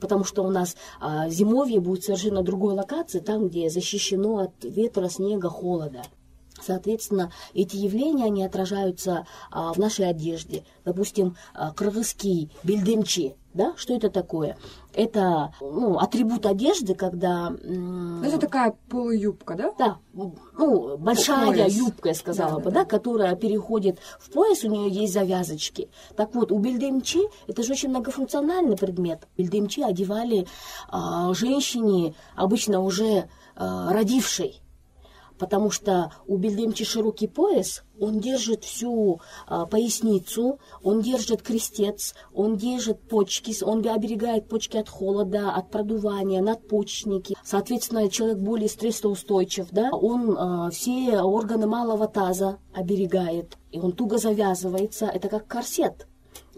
Потому 0.00 0.24
что 0.24 0.42
у 0.42 0.50
нас 0.50 0.76
а, 1.00 1.28
зимовье 1.28 1.80
будет 1.80 2.04
совершенно 2.04 2.42
другой 2.42 2.74
локации, 2.74 3.20
там, 3.20 3.48
где 3.48 3.68
защищено 3.70 4.38
от 4.38 4.64
ветра, 4.64 5.08
снега, 5.08 5.48
холода. 5.48 6.02
Соответственно, 6.62 7.32
эти 7.54 7.76
явления, 7.76 8.26
они 8.26 8.44
отражаются 8.44 9.26
а, 9.50 9.72
в 9.72 9.78
нашей 9.78 10.08
одежде. 10.08 10.64
Допустим, 10.84 11.36
а, 11.54 11.72
кыргызский 11.72 12.50
бельдемчи, 12.62 13.34
да, 13.52 13.74
что 13.76 13.94
это 13.94 14.10
такое? 14.10 14.56
Это 14.94 15.52
ну, 15.60 15.98
атрибут 15.98 16.46
одежды, 16.46 16.94
когда... 16.94 17.48
м, 17.62 18.22
Это 18.22 18.38
такая 18.38 18.76
полуюбка, 18.88 19.54
да? 19.54 19.72
да, 19.76 19.98
ну, 20.12 20.96
большая 20.98 21.46
Пояс. 21.46 21.72
юбка, 21.74 22.10
я 22.10 22.14
сказала 22.14 22.52
Да, 22.52 22.58
бы, 22.58 22.64
да, 22.70 22.70
да, 22.70 22.84
которая 22.84 23.34
переходит 23.34 23.98
в 24.20 24.30
пояс, 24.30 24.62
у 24.62 24.68
нее 24.68 24.88
есть 24.90 25.12
завязочки. 25.12 25.90
Так 26.16 26.34
вот, 26.34 26.52
у 26.52 26.58
бельдемчи 26.58 27.20
это 27.48 27.62
же 27.64 27.72
очень 27.72 27.88
многофункциональный 27.88 28.76
предмет. 28.76 29.26
Бельдемчи 29.36 29.82
одевали 29.82 30.46
а, 30.88 31.34
женщине, 31.34 32.14
обычно 32.36 32.80
уже 32.80 33.28
а, 33.56 33.92
родившей, 33.92 34.60
потому 35.40 35.70
что 35.70 36.12
у 36.28 36.36
бельдемчи 36.36 36.84
широкий 36.84 37.26
пояс, 37.26 37.82
он 37.98 38.20
держит 38.20 38.64
всю 38.64 39.20
а, 39.46 39.66
поясницу, 39.66 40.60
он 40.82 41.00
держит 41.00 41.42
крестец, 41.42 42.14
он 42.32 42.56
держит 42.56 43.00
почки, 43.00 43.52
он 43.64 43.86
оберегает 43.88 44.48
почки 44.48 44.76
от 44.76 44.88
холода, 44.88 45.52
от 45.52 45.70
продувания, 45.70 46.42
надпочечники. 46.42 47.36
Соответственно, 47.42 48.08
человек 48.10 48.38
более 48.38 48.68
стрессоустойчив, 48.68 49.66
да, 49.72 49.90
он 49.90 50.36
а, 50.38 50.70
все 50.70 51.20
органы 51.20 51.66
малого 51.66 52.06
таза 52.06 52.58
оберегает, 52.74 53.56
и 53.72 53.80
он 53.80 53.92
туго 53.92 54.18
завязывается, 54.18 55.06
это 55.06 55.28
как 55.28 55.46
корсет. 55.46 56.06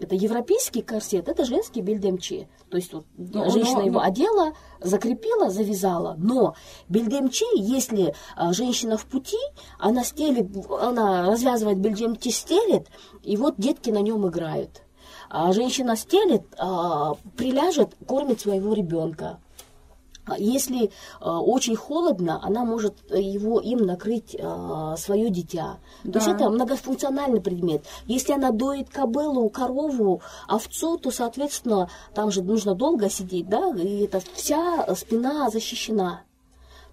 Это 0.03 0.15
европейский 0.15 0.81
корсет, 0.81 1.29
это 1.29 1.45
женский 1.45 1.79
бельдемчи. 1.79 2.49
То 2.69 2.75
есть 2.75 2.91
вот, 2.91 3.05
Но- 3.17 3.49
женщина 3.49 3.79
но- 3.79 3.85
его 3.85 3.99
но- 3.99 4.05
одела, 4.05 4.53
закрепила, 4.81 5.49
завязала. 5.49 6.15
Но 6.17 6.55
бельдемчи, 6.89 7.45
если 7.55 8.13
а, 8.35 8.51
женщина 8.51 8.97
в 8.97 9.05
пути, 9.05 9.37
она 9.79 10.03
стелит, 10.03 10.47
она 10.69 11.27
развязывает 11.27 11.79
бельдемчи, 11.79 12.29
стелит, 12.31 12.89
и 13.23 13.37
вот 13.37 13.55
детки 13.57 13.91
на 13.91 13.99
нем 13.99 14.27
играют. 14.27 14.81
А 15.29 15.53
женщина 15.53 15.95
стелит, 15.95 16.43
а, 16.57 17.13
приляжет, 17.37 17.95
кормит 18.05 18.41
своего 18.41 18.73
ребенка. 18.73 19.39
А 20.25 20.37
Если 20.37 20.89
а, 21.19 21.41
очень 21.41 21.75
холодно, 21.75 22.39
она 22.41 22.63
может 22.63 22.95
его 23.13 23.59
им 23.59 23.79
накрыть 23.79 24.37
свое 24.97 25.29
дитя. 25.29 25.79
То 26.03 26.19
есть 26.19 26.27
Да. 26.27 26.35
это 26.35 26.49
многофункциональный 26.49 27.41
предмет. 27.41 27.83
Если 28.05 28.31
она 28.33 28.51
доит 28.51 28.89
кобылу, 28.89 29.49
корову, 29.49 30.21
овцу, 30.47 30.97
то, 30.97 31.11
соответственно, 31.11 31.89
там 32.13 32.31
же 32.31 32.41
нужно 32.41 32.73
долго 32.73 33.09
сидеть, 33.09 33.49
да, 33.49 33.69
и 33.75 34.05
это 34.05 34.21
вся 34.33 34.95
спина 34.95 35.49
защищена. 35.49 36.21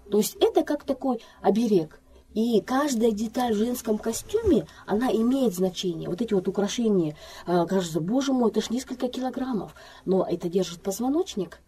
То 0.09 0.17
есть 0.17 0.35
это 0.41 0.63
как 0.63 0.83
такой 0.83 1.21
оберег. 1.41 2.01
И 2.33 2.61
каждая 2.61 3.11
деталь 3.11 3.53
в 3.53 3.57
женском 3.57 3.97
костюме, 3.97 4.65
она 4.85 5.11
имеет 5.11 5.53
значение. 5.53 6.09
Вот 6.09 6.21
эти 6.21 6.33
вот 6.33 6.47
украшения, 6.47 7.15
кажется, 7.45 7.99
боже 7.99 8.31
мой, 8.33 8.51
это 8.51 8.61
ж 8.61 8.69
несколько 8.69 9.07
килограммов. 9.09 9.73
Но 10.05 10.25
это 10.25 10.49
держит 10.49 10.81
позвоночник. 10.81 11.59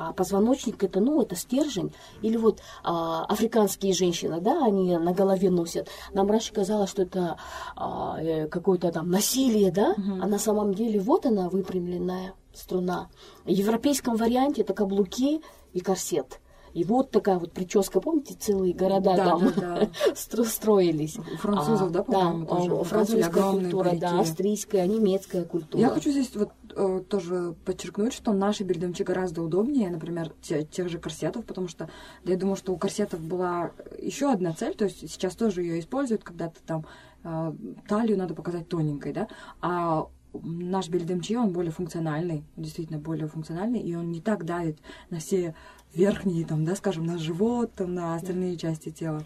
А 0.00 0.14
позвоночник 0.14 0.82
это, 0.82 0.98
ну, 0.98 1.20
это 1.20 1.36
стержень. 1.36 1.92
Или 2.22 2.38
вот 2.38 2.62
а, 2.82 3.26
африканские 3.26 3.92
женщины, 3.92 4.40
да, 4.40 4.64
они 4.64 4.96
на 4.96 5.12
голове 5.12 5.50
носят. 5.50 5.88
Нам 6.14 6.30
раньше 6.30 6.54
казалось, 6.54 6.88
что 6.88 7.02
это 7.02 7.36
а, 7.76 8.16
э, 8.18 8.48
какое-то 8.48 8.90
там 8.92 9.10
насилие, 9.10 9.70
да, 9.70 9.94
а 9.98 10.26
на 10.26 10.38
самом 10.38 10.72
деле 10.72 10.98
вот 11.00 11.26
она 11.26 11.50
выпрямленная 11.50 12.32
струна. 12.54 13.10
В 13.44 13.50
европейском 13.50 14.16
варианте 14.16 14.62
это 14.62 14.72
каблуки 14.72 15.42
и 15.74 15.80
корсет. 15.80 16.40
И 16.74 16.84
вот 16.84 17.10
такая 17.10 17.38
вот 17.38 17.52
прическа, 17.52 18.00
помните, 18.00 18.34
целые 18.38 18.72
города 18.74 19.16
Да, 19.16 19.24
там 19.24 19.44
да, 19.44 19.60
да. 19.60 19.82
стро- 20.14 20.44
строились. 20.44 21.18
У 21.18 21.36
французов, 21.36 21.90
да, 21.92 22.02
по-моему, 22.02 22.44
да, 22.44 22.46
тоже 22.56 22.70
а, 22.72 22.84
французская 22.84 23.50
культура, 23.50 23.84
парики. 23.84 24.00
да, 24.00 24.20
австрийская, 24.20 24.86
немецкая 24.86 25.44
культура. 25.44 25.80
Я 25.80 25.88
хочу 25.90 26.10
здесь 26.10 26.34
вот 26.36 26.50
э, 26.76 27.02
тоже 27.08 27.54
подчеркнуть, 27.64 28.12
что 28.12 28.32
наши 28.32 28.62
бельдемчи 28.64 29.02
гораздо 29.02 29.42
удобнее, 29.42 29.90
например, 29.90 30.32
те- 30.42 30.64
тех 30.64 30.88
же 30.88 30.98
корсетов, 30.98 31.44
потому 31.44 31.68
что 31.68 31.88
да, 32.24 32.32
я 32.32 32.38
думаю, 32.38 32.56
что 32.56 32.72
у 32.72 32.76
корсетов 32.76 33.20
была 33.20 33.72
еще 33.98 34.30
одна 34.32 34.52
цель, 34.52 34.74
то 34.74 34.84
есть 34.84 35.00
сейчас 35.10 35.34
тоже 35.36 35.62
ее 35.62 35.80
используют, 35.80 36.22
когда 36.22 36.48
ты 36.48 36.60
там 36.66 36.86
э, 37.24 37.52
талию 37.88 38.16
надо 38.16 38.34
показать 38.34 38.68
тоненькой, 38.68 39.12
да, 39.12 39.28
а 39.60 40.06
наш 40.32 40.88
бельдемчи, 40.88 41.34
он 41.36 41.50
более 41.52 41.72
функциональный, 41.72 42.44
действительно 42.56 43.00
более 43.00 43.26
функциональный, 43.26 43.80
и 43.80 43.96
он 43.96 44.12
не 44.12 44.20
так 44.20 44.44
давит 44.44 44.78
на 45.10 45.18
все 45.18 45.56
верхние, 45.94 46.44
там, 46.44 46.64
да, 46.64 46.76
скажем, 46.76 47.06
на 47.06 47.18
живот, 47.18 47.74
там, 47.74 47.94
на 47.94 48.14
остальные 48.14 48.56
части 48.56 48.90
тела. 48.90 49.24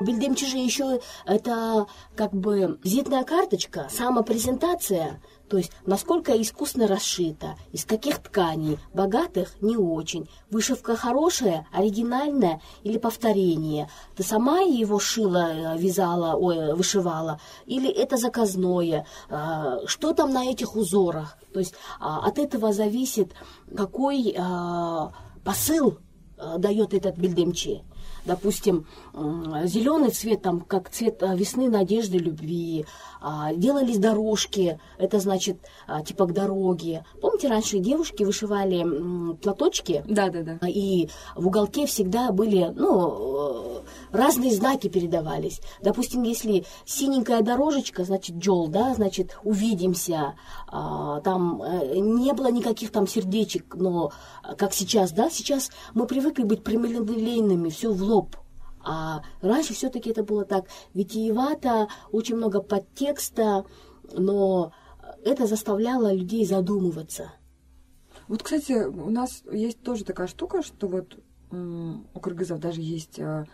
Бельдемчи 0.00 0.46
же 0.46 0.58
еще 0.58 1.00
это 1.24 1.86
как 2.16 2.32
бы 2.32 2.78
визитная 2.82 3.24
карточка, 3.24 3.88
самопрезентация, 3.90 5.20
то 5.48 5.58
есть 5.58 5.70
насколько 5.86 6.32
искусно 6.40 6.88
расшито, 6.88 7.56
из 7.70 7.84
каких 7.84 8.18
тканей, 8.18 8.78
богатых 8.92 9.54
не 9.60 9.76
очень, 9.76 10.28
вышивка 10.50 10.96
хорошая, 10.96 11.66
оригинальная 11.72 12.60
или 12.82 12.98
повторение. 12.98 13.88
Ты 14.16 14.24
сама 14.24 14.60
его 14.60 14.98
шила, 14.98 15.52
э, 15.52 15.78
вязала, 15.78 16.34
ой, 16.34 16.74
вышивала, 16.74 17.40
или 17.66 17.88
это 17.88 18.16
заказное, 18.16 19.06
а, 19.30 19.78
что 19.86 20.12
там 20.12 20.32
на 20.32 20.46
этих 20.46 20.74
узорах. 20.74 21.38
То 21.52 21.60
есть 21.60 21.74
а, 22.00 22.26
от 22.26 22.38
этого 22.38 22.72
зависит, 22.72 23.32
какой 23.76 24.34
а, 24.36 25.12
посыл 25.44 25.98
а, 26.36 26.58
дает 26.58 26.94
этот 26.94 27.16
бельдемчи 27.16 27.84
допустим, 28.24 28.86
зеленый 29.64 30.10
цвет, 30.10 30.42
там, 30.42 30.60
как 30.60 30.90
цвет 30.90 31.22
а, 31.22 31.34
весны, 31.34 31.68
надежды, 31.68 32.18
любви. 32.18 32.86
А, 33.20 33.54
Делались 33.54 33.98
дорожки, 33.98 34.78
это 34.98 35.18
значит, 35.18 35.58
а, 35.86 36.02
типа 36.02 36.26
к 36.26 36.32
дороге. 36.32 37.04
Помните, 37.20 37.48
раньше 37.48 37.78
девушки 37.78 38.22
вышивали 38.22 39.34
платочки, 39.36 40.04
Да-да-да. 40.06 40.58
и 40.66 41.08
в 41.36 41.46
уголке 41.46 41.86
всегда 41.86 42.32
были, 42.32 42.72
ну, 42.74 43.78
э, 43.78 43.80
разные 44.14 44.54
знаки 44.54 44.88
передавались. 44.88 45.60
Допустим, 45.82 46.22
если 46.22 46.64
синенькая 46.84 47.42
дорожечка, 47.42 48.04
значит, 48.04 48.36
джол, 48.36 48.68
да, 48.68 48.94
значит, 48.94 49.36
увидимся. 49.42 50.34
А, 50.68 51.20
Там 51.20 51.62
э, 51.62 51.98
не 51.98 52.32
было 52.32 52.50
никаких 52.50 52.90
там 52.90 53.06
сердечек, 53.06 53.74
но 53.74 54.12
э, 54.42 54.54
как 54.54 54.72
сейчас, 54.72 55.12
да, 55.12 55.28
сейчас 55.30 55.70
мы 55.94 56.06
привыкли 56.06 56.44
быть 56.44 56.62
прямолинейными, 56.62 57.68
все 57.68 57.92
в 57.92 58.02
лоб. 58.02 58.36
А 58.86 59.22
раньше 59.40 59.74
все-таки 59.74 60.10
это 60.10 60.22
было 60.22 60.44
так 60.44 60.66
витиевато, 60.92 61.88
очень 62.12 62.36
много 62.36 62.60
подтекста, 62.60 63.64
но 64.12 64.72
это 65.24 65.46
заставляло 65.46 66.12
людей 66.12 66.44
задумываться. 66.44 67.32
Вот, 68.28 68.42
кстати, 68.42 68.72
у 68.72 69.10
нас 69.10 69.42
есть 69.50 69.82
тоже 69.82 70.04
такая 70.04 70.26
штука, 70.26 70.62
что 70.62 70.86
вот 70.88 71.18
у 71.50 72.20
кыргызов 72.20 72.58
даже 72.58 72.80
есть 72.80 73.18
э, 73.18 73.46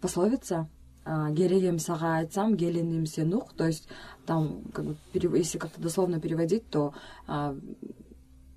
пословица 0.00 0.68
а, 1.04 1.30
«Геревем 1.30 1.78
сага 1.78 2.16
айтсам, 2.16 2.56
геленим 2.56 3.06
сенух», 3.06 3.52
то 3.54 3.66
есть 3.66 3.88
там, 4.26 4.62
как 4.72 4.84
бы, 4.84 4.96
если 5.12 5.58
как-то 5.58 5.80
дословно 5.80 6.20
переводить, 6.20 6.68
то 6.68 6.94
а, 7.26 7.56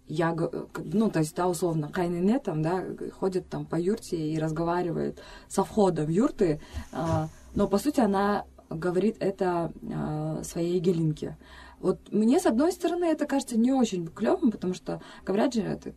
я, 0.09 0.35
ну, 0.75 1.11
то 1.11 1.19
есть, 1.19 1.35
да, 1.35 1.47
условно, 1.47 1.89
Кайнене 1.89 2.39
там, 2.39 2.63
да, 2.63 2.83
ходит 3.19 3.47
там 3.47 3.65
по 3.65 3.75
юрте 3.79 4.17
и 4.17 4.39
разговаривает 4.39 5.21
со 5.47 5.63
входа 5.63 6.03
в 6.03 6.09
юрты, 6.09 6.59
а, 6.91 7.29
но, 7.53 7.67
по 7.67 7.77
сути, 7.77 7.99
она 7.99 8.45
говорит 8.69 9.17
это 9.19 9.71
а, 9.93 10.41
своей 10.43 10.79
гелинке. 10.79 11.37
Вот 11.79 12.11
мне, 12.11 12.39
с 12.39 12.45
одной 12.45 12.71
стороны, 12.71 13.05
это 13.05 13.25
кажется 13.25 13.57
не 13.57 13.71
очень 13.71 14.07
клевым, 14.07 14.51
потому 14.51 14.73
что, 14.73 15.01
говорят 15.23 15.53
же, 15.53 15.61
это, 15.61 15.93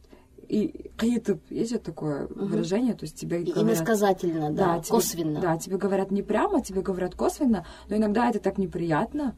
и 0.52 0.90
каитып, 0.96 1.40
есть 1.50 1.70
же 1.70 1.78
такое 1.78 2.26
выражение, 2.28 2.94
то 2.94 3.04
есть 3.04 3.16
тебе 3.18 3.40
И 3.42 3.52
говорят... 3.52 3.64
иносказательно, 3.78 4.50
да, 4.52 4.78
тебе- 4.80 4.90
косвенно. 4.90 5.40
Да, 5.40 5.56
тебе 5.56 5.78
говорят 5.78 6.10
не 6.10 6.22
прямо, 6.22 6.62
тебе 6.62 6.82
говорят 6.82 7.14
косвенно, 7.14 7.64
но 7.88 7.96
иногда 7.96 8.28
это 8.28 8.38
так 8.38 8.58
неприятно. 8.58 9.34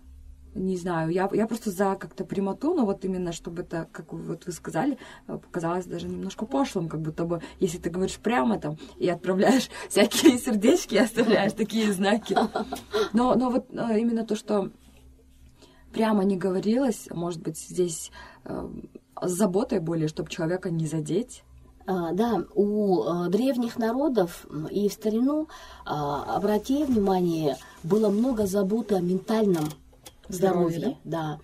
Не 0.56 0.76
знаю, 0.76 1.10
я, 1.10 1.28
я 1.32 1.46
просто 1.48 1.70
за 1.72 1.96
как-то 1.96 2.24
прямоту, 2.24 2.74
но 2.74 2.84
вот 2.86 3.04
именно, 3.04 3.32
чтобы 3.32 3.62
это, 3.62 3.88
как 3.92 4.12
вы- 4.12 4.22
вот 4.22 4.46
вы 4.46 4.52
сказали, 4.52 4.98
э, 5.28 5.36
показалось 5.38 5.84
даже 5.86 6.08
немножко 6.08 6.46
пошлым, 6.46 6.88
как 6.88 7.00
будто 7.00 7.24
бы, 7.24 7.40
если 7.60 7.78
ты 7.78 7.90
говоришь 7.90 8.18
прямо 8.18 8.58
там 8.58 8.76
и 8.98 9.08
отправляешь 9.08 9.68
всякие 9.88 10.38
сердечки, 10.38 10.96
оставляешь 10.96 11.52
такие 11.52 11.92
знаки. 11.92 12.36
Но, 13.12 13.34
но 13.36 13.50
вот 13.50 13.66
э, 13.72 13.98
именно 14.00 14.24
то, 14.24 14.34
что 14.36 14.70
прямо 15.94 16.24
не 16.24 16.36
говорилось, 16.36 17.08
может 17.10 17.40
быть, 17.40 17.58
здесь 17.58 18.10
э, 18.44 18.68
с 19.22 19.30
заботой 19.30 19.78
более, 19.78 20.08
чтобы 20.08 20.28
человека 20.28 20.70
не 20.70 20.86
задеть. 20.86 21.44
А, 21.86 22.12
да, 22.12 22.44
у 22.54 23.04
э, 23.04 23.28
древних 23.28 23.78
народов 23.78 24.46
и 24.70 24.88
в 24.88 24.92
старину, 24.92 25.48
а, 25.84 26.36
обрати 26.36 26.84
внимание, 26.84 27.56
было 27.82 28.08
много 28.08 28.46
заботы 28.46 28.96
о 28.96 29.00
ментальном 29.00 29.64
Здоровье, 30.28 30.78
здоровье. 30.78 30.98
да. 31.04 31.38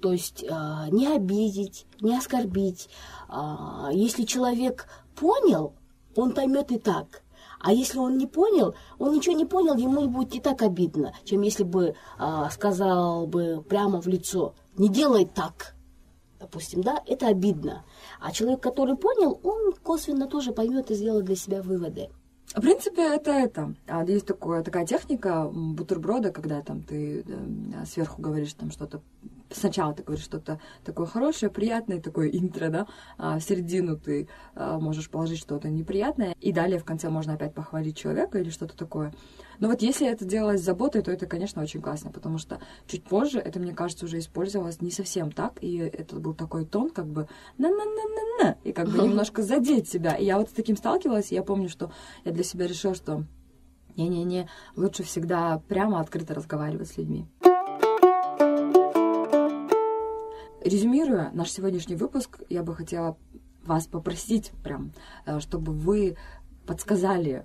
То 0.00 0.12
есть 0.12 0.42
э, 0.42 0.48
не 0.92 1.08
обидеть, 1.08 1.86
не 2.00 2.16
оскорбить. 2.16 2.88
Э, 3.28 3.90
если 3.92 4.22
человек 4.24 4.86
понял, 5.14 5.74
он 6.16 6.32
поймет 6.32 6.70
и 6.72 6.78
так. 6.78 7.22
А 7.60 7.72
если 7.72 7.98
он 7.98 8.16
не 8.16 8.26
понял, 8.26 8.74
он 8.98 9.14
ничего 9.14 9.36
не 9.36 9.44
понял, 9.44 9.76
ему 9.76 10.08
будет 10.08 10.34
и 10.34 10.40
так 10.40 10.62
обидно, 10.62 11.12
чем 11.24 11.42
если 11.42 11.62
бы 11.62 11.94
э, 12.18 12.44
сказал 12.50 13.26
бы 13.26 13.62
прямо 13.68 14.00
в 14.00 14.06
лицо, 14.06 14.54
не 14.78 14.88
делай 14.88 15.26
так, 15.26 15.74
допустим, 16.38 16.80
да, 16.80 17.02
это 17.06 17.28
обидно. 17.28 17.84
А 18.18 18.32
человек, 18.32 18.62
который 18.62 18.96
понял, 18.96 19.38
он 19.44 19.74
косвенно 19.74 20.26
тоже 20.26 20.52
поймет 20.52 20.90
и 20.90 20.94
сделает 20.94 21.26
для 21.26 21.36
себя 21.36 21.62
выводы. 21.62 22.08
В 22.54 22.60
принципе, 22.60 23.14
это 23.14 23.30
это. 23.30 23.74
А, 23.86 24.04
есть 24.04 24.26
такое, 24.26 24.62
такая 24.62 24.84
техника 24.84 25.48
бутерброда, 25.52 26.32
когда 26.32 26.62
там 26.62 26.82
ты 26.82 27.24
сверху 27.86 28.20
говоришь 28.20 28.54
там 28.54 28.70
что-то 28.70 29.00
сначала 29.52 29.94
ты 29.94 30.02
говоришь 30.02 30.24
что-то 30.24 30.60
такое 30.84 31.06
хорошее, 31.06 31.50
приятное, 31.50 32.00
такое 32.00 32.28
интро, 32.28 32.68
да, 32.68 32.86
а 33.18 33.38
в 33.38 33.42
середину 33.42 33.96
ты 33.96 34.28
а, 34.54 34.78
можешь 34.78 35.10
положить 35.10 35.38
что-то 35.38 35.68
неприятное, 35.68 36.34
и 36.40 36.52
далее 36.52 36.78
в 36.78 36.84
конце 36.84 37.08
можно 37.10 37.34
опять 37.34 37.54
похвалить 37.54 37.96
человека 37.96 38.38
или 38.38 38.50
что-то 38.50 38.76
такое. 38.76 39.12
Но 39.60 39.68
вот 39.68 39.82
если 39.82 40.08
это 40.08 40.24
делалось 40.24 40.62
с 40.62 40.64
заботой, 40.64 41.02
то 41.02 41.12
это, 41.12 41.26
конечно, 41.26 41.62
очень 41.62 41.82
классно, 41.82 42.10
потому 42.10 42.38
что 42.38 42.60
чуть 42.86 43.04
позже 43.04 43.38
это, 43.38 43.60
мне 43.60 43.74
кажется, 43.74 44.06
уже 44.06 44.18
использовалось 44.18 44.80
не 44.80 44.90
совсем 44.90 45.30
так, 45.30 45.62
и 45.62 45.76
это 45.76 46.16
был 46.16 46.34
такой 46.34 46.64
тон, 46.64 46.88
как 46.88 47.06
бы 47.06 47.28
на-на-на-на-на, 47.58 48.56
и 48.64 48.72
как 48.72 48.88
бы 48.88 49.02
немножко 49.02 49.42
задеть 49.42 49.88
себя. 49.88 50.16
И 50.16 50.24
я 50.24 50.38
вот 50.38 50.48
с 50.48 50.52
таким 50.52 50.76
сталкивалась, 50.76 51.30
и 51.30 51.34
я 51.34 51.42
помню, 51.42 51.68
что 51.68 51.92
я 52.24 52.32
для 52.32 52.42
себя 52.42 52.66
решила, 52.66 52.94
что 52.94 53.24
не-не-не, 53.96 54.48
лучше 54.76 55.02
всегда 55.02 55.62
прямо 55.68 56.00
открыто 56.00 56.34
разговаривать 56.34 56.88
с 56.88 56.96
людьми. 56.96 57.26
Резюмируя 60.64 61.30
наш 61.34 61.50
сегодняшний 61.50 61.96
выпуск, 61.96 62.40
я 62.48 62.62
бы 62.62 62.74
хотела 62.74 63.18
вас 63.64 63.86
попросить 63.86 64.52
прям, 64.62 64.92
э, 65.26 65.38
чтобы 65.40 65.72
вы 65.72 66.16
подсказали, 66.66 67.44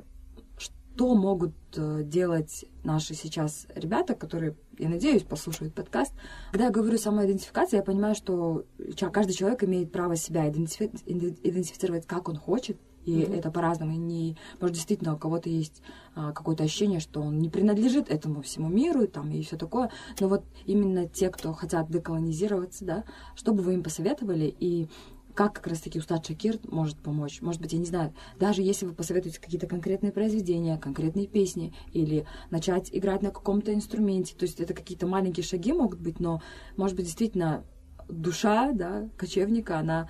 что 0.96 1.14
могут 1.14 1.54
э, 1.76 2.04
делать 2.04 2.64
наши 2.86 3.16
сейчас 3.16 3.68
ребята, 3.76 4.16
которые, 4.16 4.56
я 4.80 4.88
надеюсь, 4.88 5.24
послушают 5.24 5.74
подкаст. 5.74 6.14
Когда 6.52 6.66
я 6.66 6.72
говорю 6.72 6.98
самоидентификация, 6.98 7.80
я 7.80 7.84
понимаю, 7.84 8.16
что 8.16 8.64
каждый 9.12 9.34
человек 9.34 9.64
имеет 9.66 9.92
право 9.92 10.16
себя 10.16 10.50
идентифицировать, 10.50 12.08
как 12.08 12.30
он 12.30 12.38
хочет, 12.38 12.78
и 13.04 13.20
mm-hmm. 13.20 13.38
это 13.38 13.52
по-разному. 13.52 13.92
Не, 13.92 14.38
может, 14.62 14.76
действительно, 14.76 15.16
у 15.16 15.18
кого-то 15.18 15.50
есть 15.50 15.82
а, 16.16 16.32
какое-то 16.32 16.64
ощущение, 16.64 17.00
что 17.00 17.22
он 17.22 17.40
не 17.40 17.50
принадлежит 17.50 18.10
этому 18.10 18.42
всему 18.42 18.70
миру 18.70 19.04
и, 19.04 19.08
там, 19.08 19.30
и 19.32 19.44
все 19.44 19.58
такое. 19.58 19.92
Но 20.20 20.30
вот 20.30 20.44
именно 20.66 21.08
те, 21.08 21.30
кто 21.30 21.54
хотят 21.54 21.92
деколонизироваться, 21.92 22.86
да, 22.86 23.04
что 23.36 23.54
бы 23.54 23.62
вы 23.62 23.76
им 23.76 23.84
посоветовали, 23.84 24.56
и 24.60 24.88
как 25.36 25.54
как 25.54 25.68
раз-таки 25.68 26.00
устат 26.00 26.26
Шакир 26.26 26.60
может 26.64 26.98
помочь. 26.98 27.42
Может 27.42 27.62
быть, 27.62 27.74
я 27.74 27.80
не 27.80 27.86
знаю, 27.86 28.14
даже 28.40 28.62
если 28.62 28.86
вы 28.86 28.94
посоветуете 28.94 29.40
какие-то 29.40 29.68
конкретные 29.68 30.14
произведения, 30.14 30.78
конкретные 30.78 31.28
песни, 31.28 31.76
или 31.92 32.26
начать 32.50 32.90
играть 32.94 33.22
на 33.22 33.32
каком-то 33.32 33.74
инструменте, 33.74 34.36
то 34.36 34.44
есть 34.44 34.60
это 34.62 34.74
какие-то 34.74 35.08
маленькие 35.08 35.44
шаги 35.44 35.74
могут 35.74 36.00
быть, 36.00 36.20
но, 36.20 36.42
может 36.78 36.96
быть, 36.96 37.06
действительно, 37.06 37.66
душа, 38.08 38.72
да, 38.72 39.10
кочевника, 39.18 39.78
она 39.80 40.10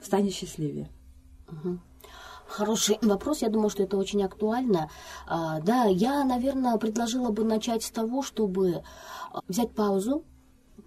станет 0.00 0.34
счастливее. 0.34 0.90
Угу. 1.48 1.78
Хороший 2.48 2.98
вопрос, 3.02 3.42
я 3.42 3.48
думаю, 3.48 3.70
что 3.70 3.84
это 3.84 3.96
очень 3.96 4.24
актуально. 4.24 4.90
А, 5.26 5.60
да, 5.60 5.84
я, 5.84 6.24
наверное, 6.24 6.78
предложила 6.78 7.30
бы 7.30 7.44
начать 7.44 7.84
с 7.84 7.90
того, 7.90 8.22
чтобы 8.22 8.82
а, 9.32 9.40
взять 9.46 9.72
паузу, 9.72 10.24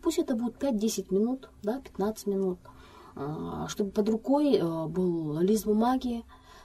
пусть 0.01 0.19
это 0.19 0.35
будет 0.35 0.61
5-10 0.61 1.13
минут, 1.13 1.49
да, 1.63 1.79
15 1.79 2.27
минут, 2.27 2.59
чтобы 3.67 3.91
под 3.91 4.09
рукой 4.09 4.59
а, 4.59 4.87
был 4.87 5.39
лист 5.39 5.65
бумаги, 5.65 6.23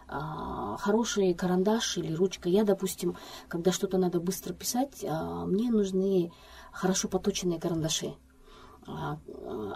а, 0.08 0.76
хороший 0.78 1.34
карандаш 1.34 1.98
или 1.98 2.12
ручка. 2.12 2.48
Я, 2.48 2.64
допустим, 2.64 3.16
когда 3.48 3.72
что-то 3.72 3.98
надо 3.98 4.20
быстро 4.20 4.52
писать, 4.52 5.04
а, 5.08 5.46
мне 5.46 5.70
нужны 5.70 6.32
хорошо 6.72 7.08
поточенные 7.08 7.60
карандаши. 7.60 8.14
А, 8.86 9.18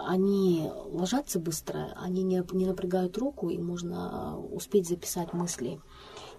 они 0.07 0.69
ложатся 0.85 1.39
быстро, 1.39 1.93
они 1.95 2.23
не, 2.23 2.43
не 2.51 2.65
напрягают 2.65 3.17
руку, 3.17 3.49
и 3.49 3.57
можно 3.57 4.37
успеть 4.39 4.87
записать 4.87 5.33
мысли. 5.33 5.81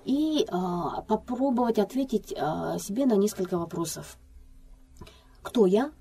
И 0.04 0.46
а, 0.50 1.02
попробовать 1.02 1.78
ответить 1.78 2.32
а, 2.36 2.78
себе 2.78 3.06
на 3.06 3.14
несколько 3.14 3.58
вопросов. 3.58 4.18
Кто 5.42 5.66
я? 5.66 5.92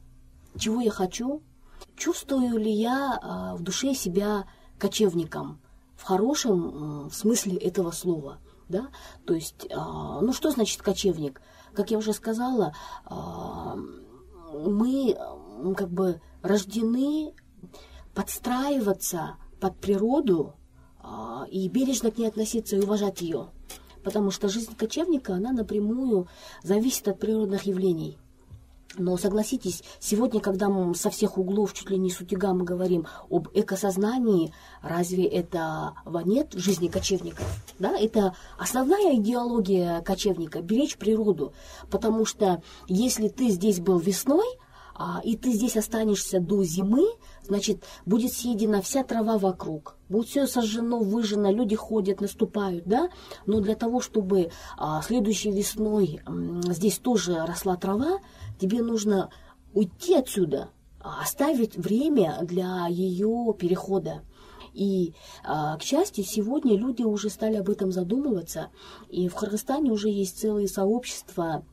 Чего 0.57 0.81
я 0.81 0.91
хочу? 0.91 1.41
Чувствую 1.95 2.57
ли 2.57 2.71
я 2.71 3.19
а, 3.21 3.55
в 3.55 3.61
душе 3.61 3.93
себя 3.93 4.45
кочевником? 4.77 5.59
В 5.95 6.03
хорошем 6.03 7.09
смысле 7.11 7.57
этого 7.57 7.91
слова. 7.91 8.39
Да? 8.69 8.87
То 9.25 9.33
есть, 9.33 9.67
а, 9.71 10.21
ну 10.21 10.31
что 10.31 10.51
значит 10.51 10.81
кочевник? 10.81 11.41
Как 11.73 11.91
я 11.91 11.97
уже 11.97 12.13
сказала, 12.13 12.73
а, 13.05 13.75
мы 14.53 15.17
как 15.75 15.89
бы 15.89 16.21
рождены 16.41 17.33
подстраиваться 18.15 19.35
под 19.59 19.77
природу 19.77 20.55
и 21.49 21.67
бережно 21.69 22.11
к 22.11 22.17
ней 22.17 22.27
относиться 22.27 22.75
и 22.75 22.81
уважать 22.81 23.21
ее. 23.21 23.49
Потому 24.03 24.31
что 24.31 24.47
жизнь 24.47 24.75
кочевника, 24.75 25.35
она 25.35 25.51
напрямую 25.51 26.27
зависит 26.63 27.07
от 27.07 27.19
природных 27.19 27.63
явлений. 27.63 28.17
Но 28.97 29.17
согласитесь, 29.17 29.83
сегодня, 29.99 30.41
когда 30.41 30.67
мы 30.67 30.95
со 30.95 31.09
всех 31.09 31.37
углов, 31.37 31.73
чуть 31.73 31.89
ли 31.91 31.97
не 31.97 32.09
с 32.09 32.19
утюга, 32.19 32.53
мы 32.53 32.65
говорим 32.65 33.05
об 33.29 33.47
экосознании, 33.53 34.53
разве 34.81 35.25
этого 35.25 35.93
нет 36.25 36.55
в 36.55 36.59
жизни 36.59 36.87
кочевников? 36.87 37.45
Да? 37.77 37.97
Это 37.97 38.35
основная 38.57 39.15
идеология 39.15 40.01
кочевника– 40.01 40.61
беречь 40.61 40.97
природу. 40.97 41.53
Потому 41.91 42.25
что 42.25 42.63
если 42.87 43.27
ты 43.27 43.49
здесь 43.49 43.79
был 43.79 43.99
весной– 43.99 44.45
а, 44.99 45.21
и 45.23 45.37
ты 45.37 45.53
здесь 45.53 45.77
останешься 45.77 46.41
до 46.41 46.61
зимы, 46.65 47.07
значит, 47.41 47.85
будет 48.05 48.33
съедена 48.33 48.81
вся 48.81 49.01
трава 49.05 49.37
вокруг, 49.37 49.95
будет 50.09 50.27
все 50.27 50.45
сожжено, 50.45 50.99
выжжено, 50.99 51.53
люди 51.53 51.73
ходят, 51.73 52.19
наступают, 52.19 52.83
да, 52.85 53.09
но 53.45 53.61
для 53.61 53.75
того, 53.75 54.01
чтобы 54.01 54.51
а, 54.77 55.01
следующей 55.01 55.51
весной 55.51 56.21
здесь 56.67 56.97
тоже 56.97 57.45
росла 57.45 57.77
трава, 57.77 58.19
тебе 58.59 58.81
нужно 58.81 59.29
уйти 59.73 60.15
отсюда, 60.15 60.69
а, 60.99 61.21
оставить 61.21 61.77
время 61.77 62.39
для 62.43 62.87
ее 62.87 63.55
перехода. 63.57 64.23
И, 64.73 65.13
а, 65.43 65.77
к 65.77 65.83
счастью, 65.83 66.23
сегодня 66.23 66.77
люди 66.77 67.03
уже 67.03 67.29
стали 67.29 67.55
об 67.55 67.69
этом 67.69 67.91
задумываться, 67.91 68.69
и 69.09 69.27
в 69.27 69.35
Кыргызстане 69.35 69.91
уже 69.91 70.09
есть 70.09 70.39
целые 70.39 70.67
сообщества 70.67 71.65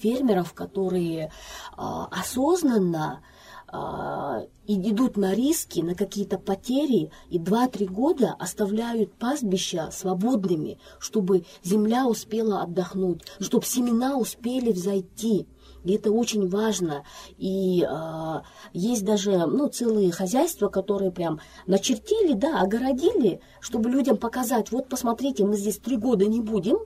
фермеров, 0.00 0.52
которые 0.54 1.32
а, 1.76 2.06
осознанно 2.06 3.22
а, 3.68 4.44
идут 4.66 5.16
на 5.16 5.34
риски, 5.34 5.80
на 5.80 5.94
какие-то 5.94 6.38
потери, 6.38 7.10
и 7.30 7.38
2-3 7.38 7.86
года 7.86 8.36
оставляют 8.38 9.14
пастбища 9.14 9.90
свободными, 9.90 10.78
чтобы 10.98 11.44
земля 11.62 12.06
успела 12.06 12.62
отдохнуть, 12.62 13.22
чтобы 13.40 13.64
семена 13.64 14.18
успели 14.18 14.72
взойти. 14.72 15.48
И 15.84 15.94
это 15.94 16.12
очень 16.12 16.48
важно. 16.48 17.04
И 17.38 17.86
э, 17.88 18.40
есть 18.72 19.04
даже 19.04 19.46
ну, 19.46 19.68
целые 19.68 20.12
хозяйства, 20.12 20.68
которые 20.68 21.10
прям 21.10 21.40
начертили, 21.66 22.34
да, 22.34 22.60
огородили, 22.60 23.40
чтобы 23.60 23.90
людям 23.90 24.16
показать, 24.16 24.70
вот 24.70 24.88
посмотрите, 24.88 25.44
мы 25.44 25.56
здесь 25.56 25.78
три 25.78 25.96
года 25.96 26.26
не 26.26 26.40
будем, 26.40 26.78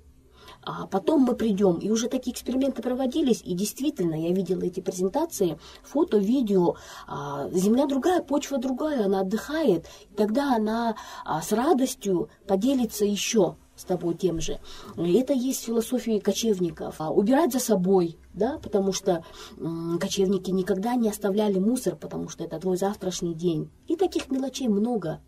а 0.62 0.86
потом 0.86 1.22
мы 1.22 1.34
придем. 1.34 1.76
И 1.76 1.90
уже 1.90 2.08
такие 2.08 2.32
эксперименты 2.34 2.82
проводились, 2.82 3.40
и 3.44 3.54
действительно, 3.54 4.14
я 4.14 4.32
видела 4.32 4.62
эти 4.62 4.80
презентации, 4.80 5.58
фото, 5.82 6.18
видео, 6.18 6.76
а, 7.06 7.48
земля 7.52 7.86
другая, 7.86 8.20
почва 8.22 8.58
другая, 8.58 9.06
она 9.06 9.20
отдыхает, 9.20 9.86
и 10.10 10.14
тогда 10.14 10.56
она 10.56 10.96
а, 11.24 11.40
с 11.40 11.52
радостью 11.52 12.28
поделится 12.46 13.04
еще 13.04 13.56
с 13.76 13.84
тобой 13.84 14.14
тем 14.14 14.40
же. 14.40 14.58
Это 14.96 15.32
есть 15.32 15.64
философия 15.64 16.20
кочевников. 16.20 16.96
А, 16.98 17.10
убирать 17.10 17.52
за 17.52 17.60
собой, 17.60 18.18
да, 18.32 18.58
потому 18.58 18.92
что 18.92 19.24
кочевники 20.00 20.50
никогда 20.50 20.94
не 20.94 21.08
оставляли 21.08 21.58
мусор, 21.58 21.96
потому 21.96 22.28
что 22.28 22.44
это 22.44 22.58
твой 22.58 22.76
завтрашний 22.76 23.34
день. 23.34 23.70
И 23.86 23.96
таких 23.96 24.30
мелочей 24.30 24.68
много. 24.68 25.20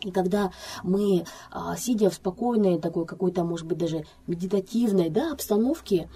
И 0.00 0.12
когда 0.12 0.52
мы, 0.84 1.24
а, 1.50 1.76
сидя 1.76 2.08
в 2.10 2.14
спокойной 2.14 2.78
такой 2.78 3.04
какой-то, 3.04 3.42
может 3.42 3.66
быть, 3.66 3.78
даже 3.78 4.06
медитативной 4.26 5.10
да, 5.10 5.32
обстановке, 5.32 6.08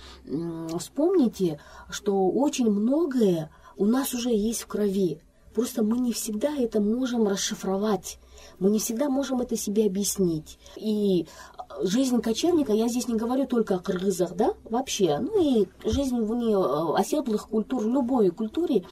вспомните, 0.78 1.58
что 1.90 2.28
очень 2.28 2.70
многое 2.70 3.50
у 3.76 3.86
нас 3.86 4.14
уже 4.14 4.30
есть 4.30 4.62
в 4.62 4.66
крови. 4.68 5.20
Просто 5.54 5.82
мы 5.82 5.98
не 5.98 6.12
всегда 6.12 6.54
это 6.56 6.80
можем 6.80 7.26
расшифровать. 7.26 8.18
Мы 8.62 8.70
не 8.70 8.78
всегда 8.78 9.08
можем 9.08 9.40
это 9.40 9.56
себе 9.56 9.86
объяснить. 9.86 10.56
И 10.76 11.26
жизнь 11.82 12.20
кочевника, 12.20 12.72
я 12.72 12.86
здесь 12.86 13.08
не 13.08 13.16
говорю 13.16 13.44
только 13.48 13.74
о 13.74 13.80
кыргызах, 13.80 14.36
да, 14.36 14.54
вообще, 14.62 15.18
ну 15.18 15.42
и 15.42 15.66
жизнь 15.84 16.20
вне 16.20 16.54
э, 16.54 16.94
оседлых 16.94 17.48
культур, 17.48 17.82
в 17.82 17.88
любой 17.88 18.30
культуре, 18.30 18.84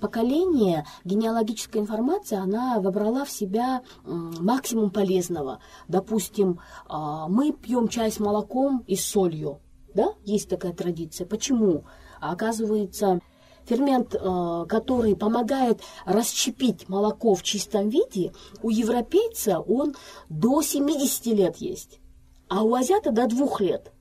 поколение, 0.00 0.86
генеалогическая 1.04 1.82
информация, 1.82 2.40
она 2.40 2.80
вобрала 2.80 3.26
в 3.26 3.30
себя 3.30 3.82
максимум 4.06 4.88
полезного. 4.88 5.58
Допустим, 5.88 6.60
а, 6.88 7.28
мы 7.28 7.52
пьем 7.52 7.88
чай 7.88 8.10
с 8.10 8.20
молоком 8.20 8.82
и 8.86 8.96
солью, 8.96 9.60
да, 9.92 10.14
есть 10.24 10.48
такая 10.48 10.72
традиция. 10.72 11.26
Почему? 11.26 11.84
Оказывается, 12.18 13.20
фермент, 13.68 14.14
э, 14.14 14.64
который 14.68 15.14
помогает 15.14 15.80
расщепить 16.04 16.88
молоко 16.88 17.34
в 17.34 17.42
чистом 17.42 17.88
виде, 17.88 18.32
у 18.62 18.70
европейца 18.70 19.60
он 19.60 19.94
до 20.28 20.62
70 20.62 21.26
лет 21.26 21.56
есть 21.58 22.00
а 22.48 22.62
у 22.62 22.74
азиата 22.74 23.12
до 23.12 23.26
двух 23.26 23.60
лет. 23.60 23.92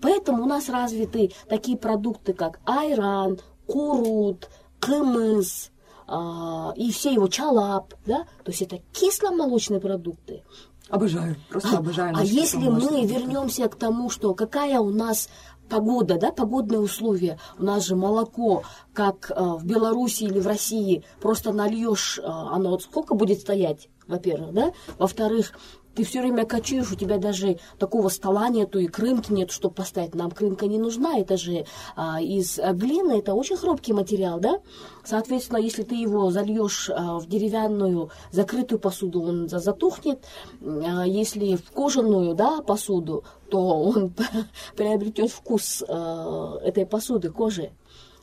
Поэтому 0.00 0.44
у 0.44 0.46
нас 0.46 0.68
развиты 0.68 1.32
такие 1.48 1.76
продукты, 1.76 2.32
как 2.32 2.60
айран, 2.64 3.38
курут, 3.66 4.48
кымыз, 4.78 5.70
а, 6.06 6.72
и 6.76 6.92
все 6.92 7.12
его 7.12 7.28
чалап, 7.28 7.94
да, 8.04 8.24
то 8.44 8.50
есть 8.50 8.62
это 8.62 8.78
кисломолочные 8.92 9.80
продукты. 9.80 10.44
Обожаю, 10.88 11.34
просто 11.48 11.78
обожаю. 11.78 12.14
А, 12.14 12.20
а 12.20 12.22
если 12.22 12.68
мы 12.68 13.04
вернемся 13.06 13.68
к 13.68 13.74
тому, 13.74 14.08
что 14.08 14.34
какая 14.34 14.78
у 14.78 14.90
нас 14.90 15.28
погода, 15.68 16.18
да, 16.18 16.32
погодные 16.32 16.80
условия. 16.80 17.38
У 17.58 17.64
нас 17.64 17.86
же 17.86 17.96
молоко, 17.96 18.62
как 18.92 19.30
э, 19.30 19.34
в 19.34 19.64
Беларуси 19.64 20.24
или 20.24 20.38
в 20.38 20.46
России, 20.46 21.04
просто 21.20 21.52
нальешь, 21.52 22.18
э, 22.18 22.22
оно 22.26 22.70
вот 22.70 22.82
сколько 22.82 23.14
будет 23.14 23.40
стоять, 23.40 23.88
во-первых, 24.06 24.52
да? 24.52 24.72
Во-вторых, 24.98 25.52
ты 25.96 26.04
все 26.04 26.20
время 26.20 26.44
качаешь, 26.44 26.92
у 26.92 26.94
тебя 26.94 27.16
даже 27.16 27.58
такого 27.78 28.10
стола 28.10 28.50
нету 28.50 28.78
и 28.78 28.86
крынки 28.86 29.32
нет, 29.32 29.50
чтобы 29.50 29.74
поставить. 29.74 30.14
Нам 30.14 30.30
крынка 30.30 30.66
не 30.66 30.78
нужна, 30.78 31.18
это 31.18 31.38
же 31.38 31.64
а, 31.96 32.20
из 32.20 32.58
глины, 32.58 33.18
это 33.18 33.32
очень 33.34 33.56
хрупкий 33.56 33.94
материал, 33.94 34.38
да? 34.38 34.60
Соответственно, 35.04 35.58
если 35.58 35.82
ты 35.82 35.94
его 35.94 36.30
зальешь 36.30 36.90
а, 36.90 37.18
в 37.18 37.26
деревянную 37.26 38.10
закрытую 38.30 38.78
посуду, 38.78 39.22
он 39.22 39.48
затухнет. 39.48 40.22
А, 40.60 41.06
если 41.06 41.56
в 41.56 41.70
кожаную, 41.70 42.34
да, 42.34 42.60
посуду, 42.60 43.24
то 43.50 43.58
он 43.58 44.12
приобретет 44.76 45.30
вкус 45.30 45.82
а, 45.88 46.58
этой 46.62 46.84
посуды, 46.84 47.30
кожи. 47.30 47.72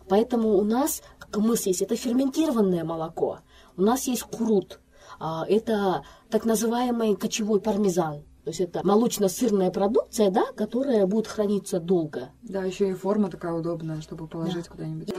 Поэтому 0.10 0.58
у 0.58 0.64
нас, 0.64 1.02
как 1.18 1.38
мы 1.38 1.56
есть, 1.56 1.82
это 1.82 1.96
ферментированное 1.96 2.84
молоко. 2.84 3.40
У 3.78 3.82
нас 3.82 4.04
есть 4.08 4.24
крут. 4.24 4.80
А, 5.20 5.46
это 5.48 6.04
так 6.30 6.46
называемый 6.46 7.16
кочевой 7.16 7.60
пармезан. 7.60 8.24
То 8.44 8.50
есть 8.50 8.60
это 8.60 8.86
молочно-сырная 8.86 9.72
продукция, 9.72 10.30
да, 10.30 10.44
которая 10.56 11.06
будет 11.06 11.28
храниться 11.28 11.80
долго. 11.80 12.32
Да, 12.42 12.64
еще 12.64 12.90
и 12.90 12.94
форма 12.94 13.30
такая 13.30 13.54
удобная, 13.54 14.02
чтобы 14.02 14.28
положить 14.28 14.66
да. 14.66 14.72
куда-нибудь. 14.72 15.14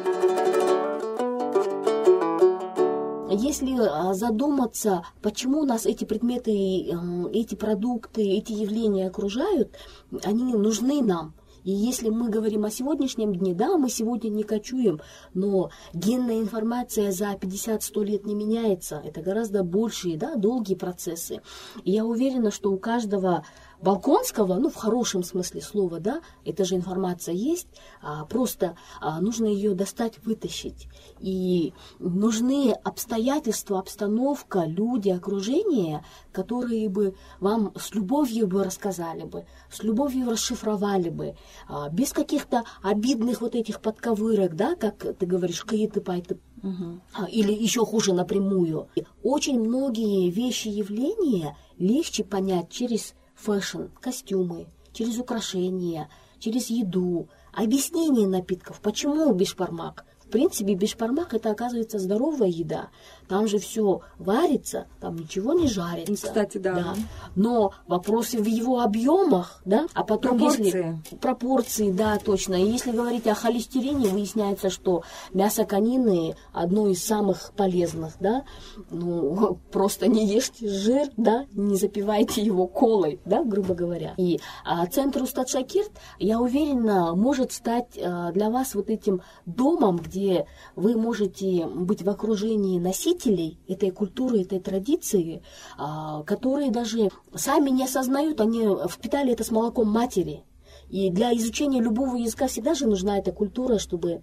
Если 3.31 3.77
а, 3.81 4.15
задуматься, 4.15 5.05
почему 5.23 5.65
нас 5.65 5.87
эти 5.87 6.05
предметы, 6.05 6.53
э, 6.53 6.95
эти 7.33 7.55
продукты, 7.55 8.23
эти 8.23 8.53
явления 8.53 9.09
окружают, 9.09 9.75
они 10.23 10.53
нужны 10.55 11.03
нам. 11.03 11.35
И 11.65 11.73
если 11.73 12.11
мы 12.11 12.29
говорим 12.29 12.65
о 12.65 12.71
сегодняшнем 12.71 13.35
дне, 13.35 13.55
да, 13.55 13.77
мы 13.77 13.89
сегодня 13.89 14.29
не 14.29 14.45
кочуем, 14.45 15.01
но 15.33 15.71
генная 15.93 16.39
информация 16.41 17.11
за 17.11 17.33
50-100 17.33 18.05
лет 18.05 18.27
не 18.27 18.35
меняется. 18.35 19.03
Это 19.05 19.23
гораздо 19.23 19.65
большие, 19.65 20.17
да, 20.17 20.37
долгие 20.37 20.75
процессы. 20.75 21.41
И 21.83 21.93
я 21.93 22.05
уверена, 22.05 22.51
что 22.51 22.71
у 22.71 22.79
каждого 22.79 23.45
Балконского, 23.85 24.55
ну, 24.55 24.71
в 24.71 24.77
хорошем 24.77 25.23
смысле 25.23 25.61
слова, 25.61 26.01
да, 26.01 26.23
эта 26.47 26.65
же 26.65 26.75
информация 26.75 27.35
есть, 27.35 27.69
а, 28.01 28.25
просто 28.25 28.77
а, 29.01 29.21
нужно 29.21 29.45
ее 29.45 29.75
достать, 29.75 30.19
вытащить. 30.25 30.89
И 31.21 31.75
нужны 31.99 32.73
обстоятельства, 32.83 33.79
обстановка, 33.79 34.65
люди, 34.65 35.11
окружение, 35.11 36.03
которые 36.33 36.89
бы 36.89 37.15
вам 37.41 37.75
с 37.77 37.95
любовью 37.95 38.47
бы 38.47 38.65
рассказали 38.65 39.25
бы, 39.25 39.45
с 39.71 39.83
любовью 39.83 40.31
расшифровали 40.31 41.11
бы, 41.11 41.37
а, 41.69 41.91
без 41.91 42.15
каких-то 42.15 42.65
обидных 42.83 43.43
вот 43.43 43.55
этих 43.55 43.83
подковырок, 43.83 44.57
да, 44.57 44.77
как 44.77 45.05
ты 45.19 45.27
говоришь, 45.27 45.63
кыйытып 45.63 46.01
айтып 46.01 46.39
Угу. 46.63 47.27
Или 47.29 47.53
еще 47.53 47.85
хуже 47.85 48.15
напрямую. 48.15 48.89
Очень 49.23 49.61
многие 49.61 50.31
вещи, 50.31 50.69
явления 50.69 51.59
легче 51.77 52.25
понять 52.25 52.71
через 52.71 53.15
fashion, 53.45 53.85
костюмы, 54.01 54.67
через 54.93 55.19
украшения, 55.19 56.09
через 56.39 56.71
еду, 56.71 57.29
объяснение 57.53 58.27
напитков, 58.27 58.81
почему 58.81 59.33
бешпармак, 59.35 60.07
в 60.27 60.31
принципе, 60.31 60.75
бешпармак 60.75 61.35
это 61.35 61.51
оказывается 61.51 61.99
здоровая 61.99 62.49
еда. 62.49 62.89
Там 63.29 63.49
же 63.49 63.59
все 63.59 64.01
варится, 64.19 64.87
там 65.01 65.17
ничего 65.17 65.55
не 65.55 65.67
жарится. 65.67 66.15
Кстати, 66.15 66.59
да. 66.59 66.75
да. 66.75 66.95
Но 67.37 67.73
вопросы 67.87 68.39
в 68.39 68.47
его 68.47 68.81
объемах, 68.81 69.63
да, 69.65 69.87
а 69.95 70.05
потом 70.05 70.39
пропорции. 70.39 70.65
если 70.65 71.17
пропорции, 71.17 71.91
да, 71.91 72.19
точно. 72.19 72.55
И 72.55 72.71
если 72.71 72.91
говорить 72.93 73.27
о 73.27 73.35
холестерине, 73.35 74.09
выясняется, 74.09 74.69
что 74.69 75.05
мясо 75.33 75.65
конины 75.65 76.37
одно 76.53 76.89
из 76.89 77.03
самых 77.03 77.53
полезных, 77.57 78.15
да. 78.21 78.45
Ну, 78.91 79.59
просто 79.73 80.07
не 80.07 80.27
ешьте 80.27 80.69
жир, 80.69 81.09
да, 81.17 81.47
не 81.53 81.77
запивайте 81.77 82.43
его 82.43 82.67
колой, 82.67 83.21
да, 83.25 83.43
грубо 83.43 83.75
говоря. 83.75 84.15
И 84.19 84.41
а, 84.65 84.87
центр 84.87 85.23
Устат-Шакирт, 85.23 85.93
я 86.19 86.41
уверена, 86.41 87.15
может 87.15 87.53
стать 87.53 87.99
а, 87.99 88.33
для 88.33 88.51
вас 88.51 88.75
вот 88.75 88.91
этим 88.91 89.23
домом, 89.47 89.97
где 89.97 90.14
где 90.15 90.47
вы 90.77 90.97
можете 90.97 91.67
быть 91.67 92.03
в 92.03 92.09
окружении 92.09 92.79
носителей 92.79 93.59
этой 93.67 93.91
культуры, 93.91 94.43
этой 94.43 94.61
традиции, 94.61 95.43
а, 95.77 96.23
которые 96.23 96.71
даже 96.71 97.11
сами 97.35 97.71
не 97.71 97.85
осознают, 97.85 98.41
они 98.41 98.69
впитали 98.89 99.33
это 99.33 99.43
с 99.43 99.51
молоком 99.51 99.91
матери. 99.91 100.45
И 100.89 101.11
для 101.11 101.37
изучения 101.37 101.81
любого 101.81 102.17
языка 102.17 102.47
всегда 102.47 102.75
же 102.75 102.87
нужна 102.87 103.19
эта 103.19 103.33
культура, 103.33 103.79
чтобы 103.79 104.23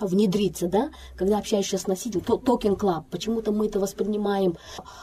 внедриться, 0.00 0.68
да, 0.68 0.90
когда 1.16 1.38
общаешься 1.38 1.76
с 1.76 1.88
носителем, 1.88 2.22
токен 2.22 2.76
клаб, 2.76 3.08
почему-то 3.10 3.50
мы 3.50 3.66
это 3.66 3.80
воспринимаем 3.80 4.56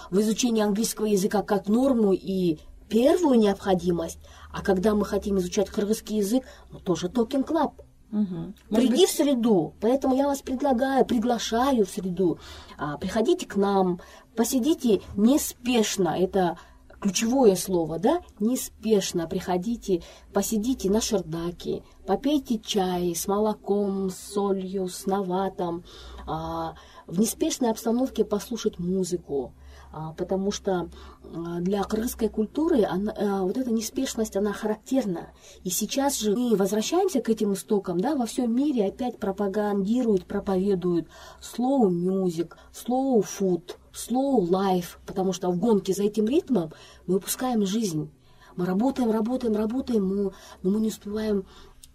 в 0.10 0.22
изучении 0.22 0.64
английского 0.64 1.08
языка 1.08 1.42
как 1.42 1.68
норму 1.68 2.14
и 2.14 2.60
первую 2.88 3.38
необходимость, 3.38 4.20
а 4.54 4.62
когда 4.62 4.96
мы 4.96 5.04
хотим 5.04 5.38
изучать 5.40 5.70
кыргызский 5.70 6.18
язык, 6.18 6.46
ну, 6.72 6.80
тоже 6.80 7.10
токен 7.10 7.44
клаб. 7.44 7.82
Угу. 8.16 8.54
Приди 8.70 9.02
быть... 9.02 9.10
в 9.10 9.12
среду. 9.12 9.74
Поэтому 9.82 10.16
я 10.16 10.26
вас 10.26 10.42
предлагаю, 10.42 11.06
приглашаю 11.06 11.86
в 11.86 11.90
среду. 11.90 12.40
А, 12.78 12.98
приходите 12.98 13.46
к 13.46 13.58
нам, 13.58 14.00
посидите 14.38 15.02
неспешно. 15.18 16.16
Это 16.18 16.58
ключевое 17.02 17.58
слово, 17.58 18.00
да? 18.00 18.22
Неспешно 18.40 19.28
приходите, 19.28 20.02
посидите 20.34 20.90
на 20.90 21.02
шердаке, 21.02 21.84
попейте 22.08 22.58
чай 22.58 23.14
с 23.14 23.28
молоком, 23.28 24.10
с 24.10 24.18
солью, 24.18 24.88
с 24.88 25.06
наватом. 25.06 25.84
А, 26.26 26.76
в 27.08 27.20
неспешной 27.20 27.72
обстановке 27.72 28.24
послушать 28.24 28.80
музыку. 28.80 29.54
А, 29.98 30.12
потому 30.12 30.52
что 30.52 30.90
а, 31.24 31.62
для 31.62 31.82
крымской 31.84 32.28
культуры 32.28 32.84
она, 32.84 33.14
а, 33.18 33.44
вот 33.44 33.56
эта 33.56 33.72
неспешность, 33.72 34.36
она 34.36 34.52
характерна. 34.52 35.30
И 35.64 35.70
сейчас 35.70 36.20
же 36.20 36.36
мы 36.36 36.58
возвращаемся 36.58 37.22
к 37.22 37.30
этим 37.30 37.54
истокам, 37.54 38.02
да, 38.02 38.14
во 38.18 38.26
всем 38.26 38.54
мире 38.54 38.88
опять 38.88 39.18
пропагандируют, 39.20 40.26
проповедуют 40.26 41.08
slow 41.42 41.88
music, 41.90 42.56
slow 42.74 43.24
food, 43.24 43.78
slow 43.94 44.46
life, 44.46 44.98
потому 45.06 45.32
что 45.32 45.50
в 45.50 45.58
гонке 45.58 45.94
за 45.94 46.04
этим 46.04 46.26
ритмом 46.26 46.74
мы 47.08 47.16
упускаем 47.16 47.66
жизнь. 47.66 48.12
Мы 48.58 48.66
работаем, 48.66 49.12
работаем, 49.12 49.56
работаем, 49.56 50.34
но 50.62 50.70
мы 50.70 50.82
не 50.82 50.90
успеваем 50.90 51.46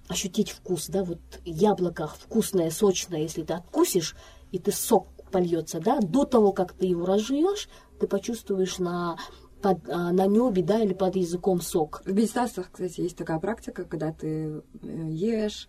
ощутить 0.08 0.52
вкус, 0.52 0.86
да, 0.88 1.04
вот 1.04 1.20
яблоко 1.44 2.06
вкусное, 2.06 2.70
сочное, 2.70 3.20
если 3.20 3.42
ты 3.42 3.52
откусишь, 3.52 4.16
и 4.52 4.58
ты 4.58 4.72
сок 4.72 5.06
польется, 5.30 5.80
да, 5.80 6.00
до 6.00 6.24
того, 6.24 6.52
как 6.52 6.72
ты 6.72 6.86
его 6.86 7.06
разжуешь, 7.06 7.68
ты 8.00 8.06
почувствуешь 8.06 8.78
на 8.78 9.16
под, 9.62 9.88
а, 9.88 10.12
на 10.12 10.26
небе, 10.26 10.62
да, 10.62 10.80
или 10.80 10.94
под 10.94 11.16
языком 11.16 11.60
сок. 11.60 12.02
В 12.04 12.12
медитациях, 12.12 12.70
кстати, 12.72 13.02
есть 13.02 13.16
такая 13.16 13.38
практика, 13.38 13.84
когда 13.84 14.12
ты 14.12 14.62
э, 14.82 15.08
ешь 15.10 15.68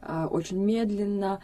а, 0.00 0.26
очень 0.26 0.58
медленно, 0.58 1.40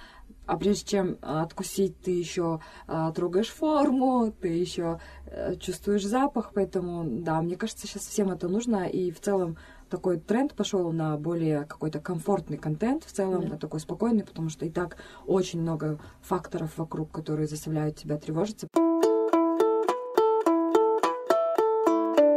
а 0.46 0.56
прежде 0.56 0.84
чем 0.84 1.18
откусить, 1.20 2.00
ты 2.00 2.10
еще 2.10 2.60
а, 2.86 3.12
трогаешь 3.12 3.48
форму, 3.48 4.32
ты 4.40 4.48
еще 4.48 5.00
э, 5.26 5.56
чувствуешь 5.56 6.04
запах, 6.04 6.52
поэтому, 6.54 7.04
да, 7.22 7.40
мне 7.42 7.56
кажется, 7.56 7.86
сейчас 7.86 8.02
всем 8.02 8.30
это 8.30 8.48
нужно, 8.48 8.86
и 8.86 9.10
в 9.10 9.20
целом 9.20 9.56
такой 9.88 10.18
тренд 10.18 10.54
пошел 10.54 10.90
на 10.90 11.16
более 11.16 11.64
какой-то 11.64 12.00
комфортный 12.00 12.56
контент 12.56 13.04
в 13.04 13.12
целом, 13.12 13.42
да. 13.42 13.48
на 13.50 13.58
такой 13.58 13.78
спокойный, 13.78 14.24
потому 14.24 14.48
что 14.48 14.64
и 14.64 14.70
так 14.70 14.96
очень 15.26 15.60
много 15.60 16.00
факторов 16.22 16.76
вокруг, 16.78 17.10
которые 17.10 17.46
заставляют 17.46 17.96
тебя 17.96 18.16
тревожиться. 18.16 18.68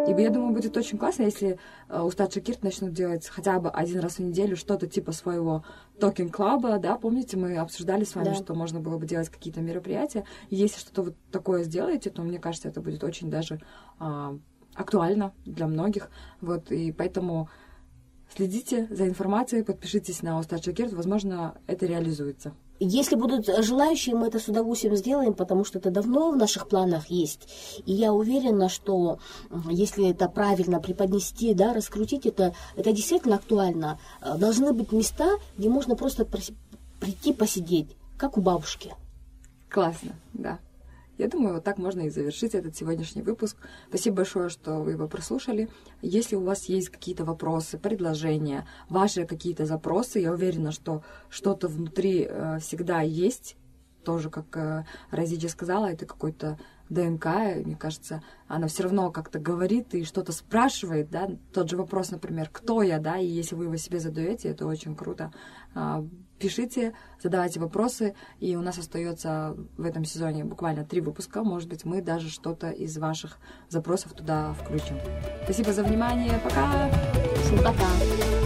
И 0.08 0.22
я 0.22 0.30
думаю, 0.30 0.54
будет 0.54 0.78
очень 0.78 0.98
классно, 0.98 1.24
если 1.24 1.58
э, 1.90 2.02
Устат 2.02 2.34
Шакирт 2.34 2.64
начнут 2.64 2.94
делать 2.94 3.28
хотя 3.28 3.60
бы 3.60 3.70
один 3.70 4.00
раз 4.00 4.18
в 4.18 4.20
неделю 4.20 4.56
что-то 4.56 4.88
типа 4.88 5.12
своего 5.12 5.64
токинг 6.00 6.36
клаба, 6.36 6.78
да, 6.78 6.98
помните, 6.98 7.38
мы 7.38 7.58
обсуждали 7.58 8.04
с 8.04 8.16
вами, 8.16 8.26
да. 8.26 8.34
что 8.36 8.54
можно 8.54 8.80
было 8.80 8.98
бы 8.98 9.06
делать 9.06 9.30
какие-то 9.30 9.62
мероприятия. 9.62 10.26
И 10.50 10.56
если 10.56 10.80
что-то 10.80 11.04
вот 11.04 11.16
такое 11.32 11.64
сделаете, 11.64 12.10
то 12.10 12.22
мне 12.22 12.40
кажется, 12.40 12.68
это 12.68 12.82
будет 12.82 13.04
очень 13.04 13.30
даже 13.30 13.60
а, 14.00 14.38
актуально 14.76 15.34
для 15.46 15.68
многих. 15.68 16.10
Вот, 16.42 16.72
и 16.72 16.92
поэтому 16.92 17.50
следите 18.36 18.88
за 18.92 19.08
информацией, 19.08 19.64
подпишитесь 19.64 20.22
на 20.22 20.40
Устат 20.40 20.64
Шакирт, 20.64 20.94
возможно, 20.94 21.56
это 21.68 21.86
реализуется. 21.86 22.54
Если 22.80 23.16
будут 23.16 23.48
желающие, 23.64 24.16
мы 24.16 24.28
это 24.28 24.40
с 24.40 24.48
удовольствием 24.48 24.96
сделаем, 24.96 25.34
потому 25.34 25.64
что 25.64 25.80
это 25.80 25.92
давно 25.92 26.32
в 26.32 26.38
наших 26.38 26.68
планах 26.68 27.08
есть. 27.10 27.48
И 27.86 27.94
я 27.94 28.12
уверена, 28.12 28.68
что 28.68 29.20
если 29.70 30.10
это 30.10 30.28
правильно 30.28 30.82
преподнести, 30.82 31.54
да, 31.54 31.74
раскрутить 31.74 32.26
это, 32.26 32.54
это 32.76 32.92
действительно 32.92 33.36
актуально. 33.36 33.98
Э, 34.22 34.38
должны 34.38 34.74
быть 34.74 34.92
места, 34.92 35.38
где 35.58 35.70
можно 35.70 35.96
просто 35.96 36.26
прийти 36.26 37.34
посидеть, 37.34 37.96
как 38.18 38.38
у 38.38 38.42
бабушки. 38.42 38.94
Классно, 39.70 40.16
да. 40.34 40.60
Я 41.18 41.28
думаю, 41.28 41.56
вот 41.56 41.64
так 41.64 41.78
можно 41.78 42.02
и 42.02 42.10
завершить 42.10 42.56
этот 42.56 42.76
сегодняшний 42.76 43.22
выпуск. 43.22 43.58
Спасибо 43.90 44.18
большое, 44.18 44.50
что 44.50 44.82
вы 44.82 44.92
его 44.92 45.08
прослушали. 45.08 45.70
Если 46.02 46.36
у 46.36 46.44
вас 46.44 46.66
есть 46.66 46.90
какие-то 46.90 47.24
вопросы, 47.24 47.78
предложения, 47.78 48.68
ваши 48.90 49.26
какие-то 49.26 49.66
запросы, 49.66 50.20
я 50.20 50.32
уверена, 50.34 50.72
что 50.72 51.04
что-то 51.30 51.68
внутри 51.68 52.28
э, 52.30 52.60
всегда 52.60 53.02
есть. 53.02 53.56
Тоже, 54.04 54.30
как 54.30 54.56
э, 54.56 54.86
сказала, 55.50 55.88
это 55.88 56.06
какой-то 56.06 56.60
ДНК, 56.90 57.26
мне 57.64 57.76
кажется, 57.76 58.22
она 58.48 58.68
все 58.68 58.84
равно 58.84 59.12
как-то 59.12 59.40
говорит 59.40 59.96
и 59.96 60.04
что-то 60.04 60.32
спрашивает, 60.32 61.10
да, 61.10 61.30
тот 61.52 61.70
же 61.70 61.78
вопрос, 61.78 62.12
например, 62.12 62.50
кто 62.52 62.84
я, 62.84 63.00
да, 63.00 63.18
и 63.18 63.26
если 63.26 63.56
вы 63.56 63.66
его 63.66 63.78
себе 63.78 64.00
задаете, 64.00 64.50
это 64.50 64.68
очень 64.68 64.96
круто. 64.96 65.34
Пишите, 66.38 66.94
задавайте 67.22 67.60
вопросы, 67.60 68.14
и 68.40 68.56
у 68.58 68.62
нас 68.62 68.78
остается 68.78 69.56
в 69.78 69.86
этом 69.86 70.04
сезоне 70.04 70.44
буквально 70.44 70.84
три 70.84 71.00
выпуска, 71.00 71.44
может 71.44 71.70
быть, 71.70 71.86
мы 71.86 72.02
даже 72.02 72.30
что-то 72.30 72.70
из 72.70 72.98
ваших 72.98 73.38
запросов 73.70 74.14
туда 74.14 74.54
включим. 74.54 74.98
Спасибо 75.46 75.72
за 75.72 75.84
внимание, 75.84 76.40
пока! 76.44 76.90
Пока! 77.64 78.45